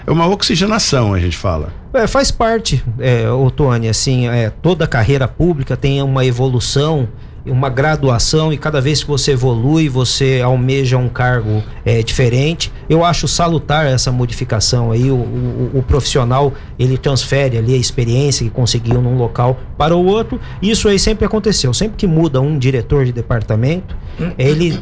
[0.06, 1.72] é uma oxigenação, a gente fala.
[1.92, 3.24] É, faz parte, é,
[3.54, 7.06] Tony, assim, é, toda carreira pública tem uma evolução
[7.45, 12.72] uma graduação e cada vez que você evolui, você almeja um cargo é, diferente.
[12.88, 15.11] Eu acho salutar essa modificação aí.
[15.11, 20.05] O, o, o, profissional ele transfere ali a experiência que conseguiu num local para o
[20.05, 20.40] outro.
[20.61, 21.74] Isso aí sempre aconteceu.
[21.74, 23.97] Sempre que muda um diretor de departamento,
[24.38, 24.78] ele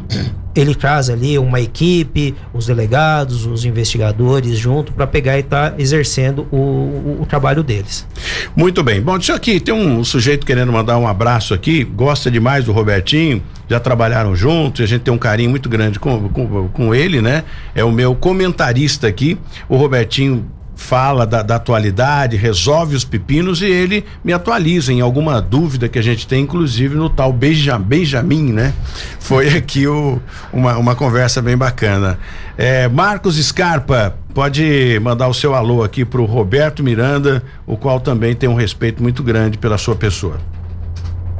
[0.54, 5.76] ele traz ali uma equipe, os delegados, os investigadores junto para pegar e estar tá
[5.78, 8.06] exercendo o, o, o, trabalho deles.
[8.54, 9.00] Muito bem.
[9.00, 13.42] Bom, deixa aqui, tem um, sujeito querendo mandar um abraço aqui, gosta demais do Robertinho,
[13.68, 17.44] já trabalharam juntos, a gente tem um carinho muito grande com, com, com ele, né?
[17.74, 19.38] É o meu comentarista aqui,
[19.68, 20.44] o Robertinho
[20.80, 25.98] fala da, da, atualidade, resolve os pepinos e ele me atualiza em alguma dúvida que
[25.98, 28.72] a gente tem, inclusive no tal Beija, Benjamin, né?
[29.20, 30.18] Foi aqui o,
[30.50, 32.18] uma, uma conversa bem bacana.
[32.56, 38.00] É, Marcos Scarpa, pode mandar o seu alô aqui para o Roberto Miranda, o qual
[38.00, 40.38] também tem um respeito muito grande pela sua pessoa.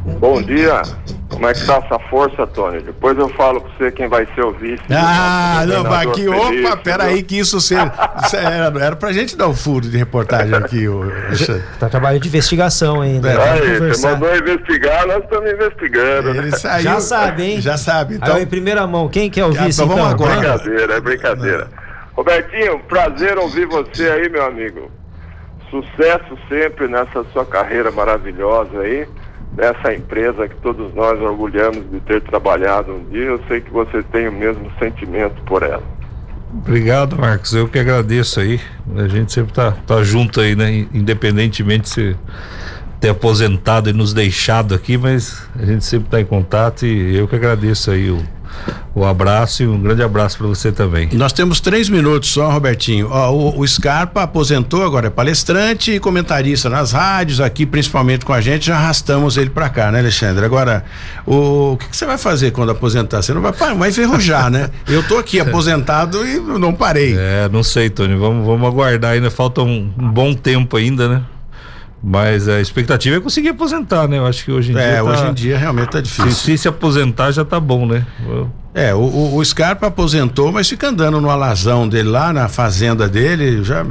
[0.04, 0.82] Bom dia.
[1.28, 2.80] Como é que tá essa força, Tony?
[2.80, 4.82] Depois eu falo pra você quem vai ser o vice.
[4.90, 7.78] Ah, não, aqui, Feliz, opa, peraí que isso, ser,
[8.24, 10.88] isso era, era pra gente dar um furo de reportagem aqui.
[10.88, 11.00] O,
[11.78, 13.30] tá trabalho de investigação ainda.
[13.30, 16.34] É, aí, você mandou investigar, nós estamos investigando.
[16.34, 16.50] Né?
[16.50, 17.60] Saiu, já sabe, hein?
[17.60, 18.16] Já sabe.
[18.16, 19.96] Então, aí, em primeira mão, quem que é o ah, vice, então?
[19.96, 20.26] Vamos então?
[20.26, 20.32] agora.
[20.32, 21.70] É brincadeira, é brincadeira.
[22.16, 24.90] Robertinho, prazer ouvir você aí, meu amigo.
[25.70, 29.06] Sucesso sempre nessa sua carreira maravilhosa aí
[29.52, 33.24] dessa empresa que todos nós orgulhamos de ter trabalhado um dia.
[33.24, 35.82] Eu sei que você tem o mesmo sentimento por ela.
[36.52, 37.54] Obrigado, Marcos.
[37.54, 38.60] Eu que agradeço aí.
[38.96, 40.86] A gente sempre tá, tá junto aí, né?
[40.92, 42.16] Independentemente de se
[43.00, 47.26] ter aposentado e nos deixado aqui, mas a gente sempre está em contato e eu
[47.26, 48.22] que agradeço aí o
[48.94, 51.08] o abraço e um grande abraço para você também.
[51.12, 53.08] Nós temos três minutos só, Robertinho.
[53.10, 58.32] Ó, o, o, Scarpa aposentou, agora é palestrante e comentarista nas rádios, aqui principalmente com
[58.32, 60.44] a gente, já arrastamos ele para cá, né, Alexandre?
[60.44, 60.84] Agora,
[61.26, 63.22] o, o que, que, você vai fazer quando aposentar?
[63.22, 64.70] Você não vai, vai enferrujar, né?
[64.88, 67.14] Eu tô aqui aposentado e não parei.
[67.16, 71.22] É, não sei, Tony, vamos, vamos aguardar, ainda falta um, um bom tempo ainda, né?
[72.02, 74.18] Mas a expectativa é conseguir aposentar, né?
[74.18, 74.86] Eu acho que hoje em é, dia.
[74.86, 75.02] É, tá...
[75.04, 76.30] hoje em dia realmente tá difícil.
[76.30, 78.06] Se, se, se aposentar já tá bom, né?
[78.26, 78.50] Eu...
[78.72, 83.64] É, o, o, Scarpa aposentou, mas fica andando no alazão dele lá na fazenda dele.
[83.64, 83.84] Já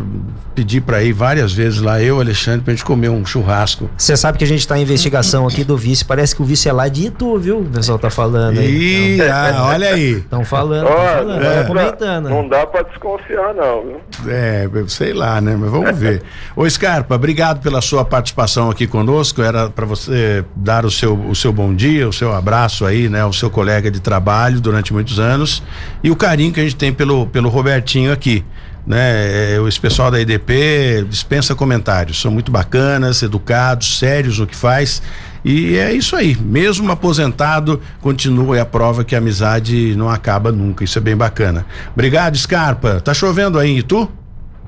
[0.55, 3.89] pedi para ir várias vezes lá, eu, Alexandre, pra gente comer um churrasco.
[3.97, 6.03] Você sabe que a gente tá em investigação aqui do vice.
[6.03, 7.59] Parece que o vice é lá de Itu, viu?
[7.59, 9.17] O pessoal tá falando aí.
[9.17, 10.11] Ih, ah, olha aí.
[10.17, 12.29] Estão falando, tão falando, é, comentando.
[12.29, 14.01] Não dá para desconfiar, não, viu?
[14.27, 15.57] É, sei lá, né?
[15.59, 16.23] Mas vamos ver.
[16.55, 19.41] Ô, Scarpa, obrigado pela sua participação aqui conosco.
[19.41, 23.25] Era para você dar o seu, o seu bom dia, o seu abraço aí, né?
[23.25, 25.63] O seu colega de trabalho durante muitos anos
[26.03, 28.45] e o carinho que a gente tem pelo, pelo Robertinho aqui.
[28.87, 34.55] Né, é, esse pessoal da EDP dispensa comentários, são muito bacanas, educados, sérios no que
[34.55, 35.01] faz.
[35.43, 40.51] E é isso aí, mesmo aposentado, continua e a prova que a amizade não acaba
[40.51, 40.83] nunca.
[40.83, 41.65] Isso é bem bacana.
[41.93, 42.99] Obrigado, Scarpa.
[42.99, 44.09] Tá chovendo aí em Itu?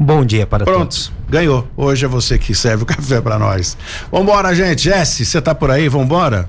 [0.00, 1.12] Bom dia para Pronto, todos.
[1.28, 1.68] ganhou.
[1.76, 3.76] Hoje é você que serve o café para nós.
[4.10, 4.84] Vambora, gente.
[4.84, 5.86] Jesse, você tá por aí?
[5.88, 6.48] Vambora?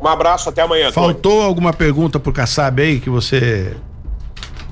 [0.00, 0.92] Um abraço, até amanhã.
[0.92, 1.44] Faltou Tony.
[1.44, 3.74] alguma pergunta pro Kassab aí que você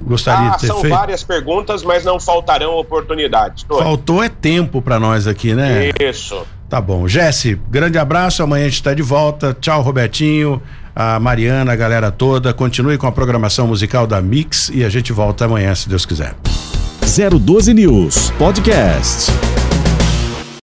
[0.01, 0.95] gostaria ah, de ter são feito?
[0.95, 3.65] várias perguntas, mas não faltarão oportunidades.
[3.65, 3.83] Tony.
[3.83, 5.91] Faltou é tempo para nós aqui, né?
[6.01, 6.47] Isso.
[6.69, 7.07] Tá bom.
[7.07, 8.43] Jesse, grande abraço.
[8.43, 9.57] Amanhã a gente está de volta.
[9.61, 10.61] Tchau, Robertinho,
[10.95, 12.53] a Mariana, a galera toda.
[12.53, 16.35] Continue com a programação musical da Mix e a gente volta amanhã, se Deus quiser.
[17.01, 19.31] 012 News Podcast.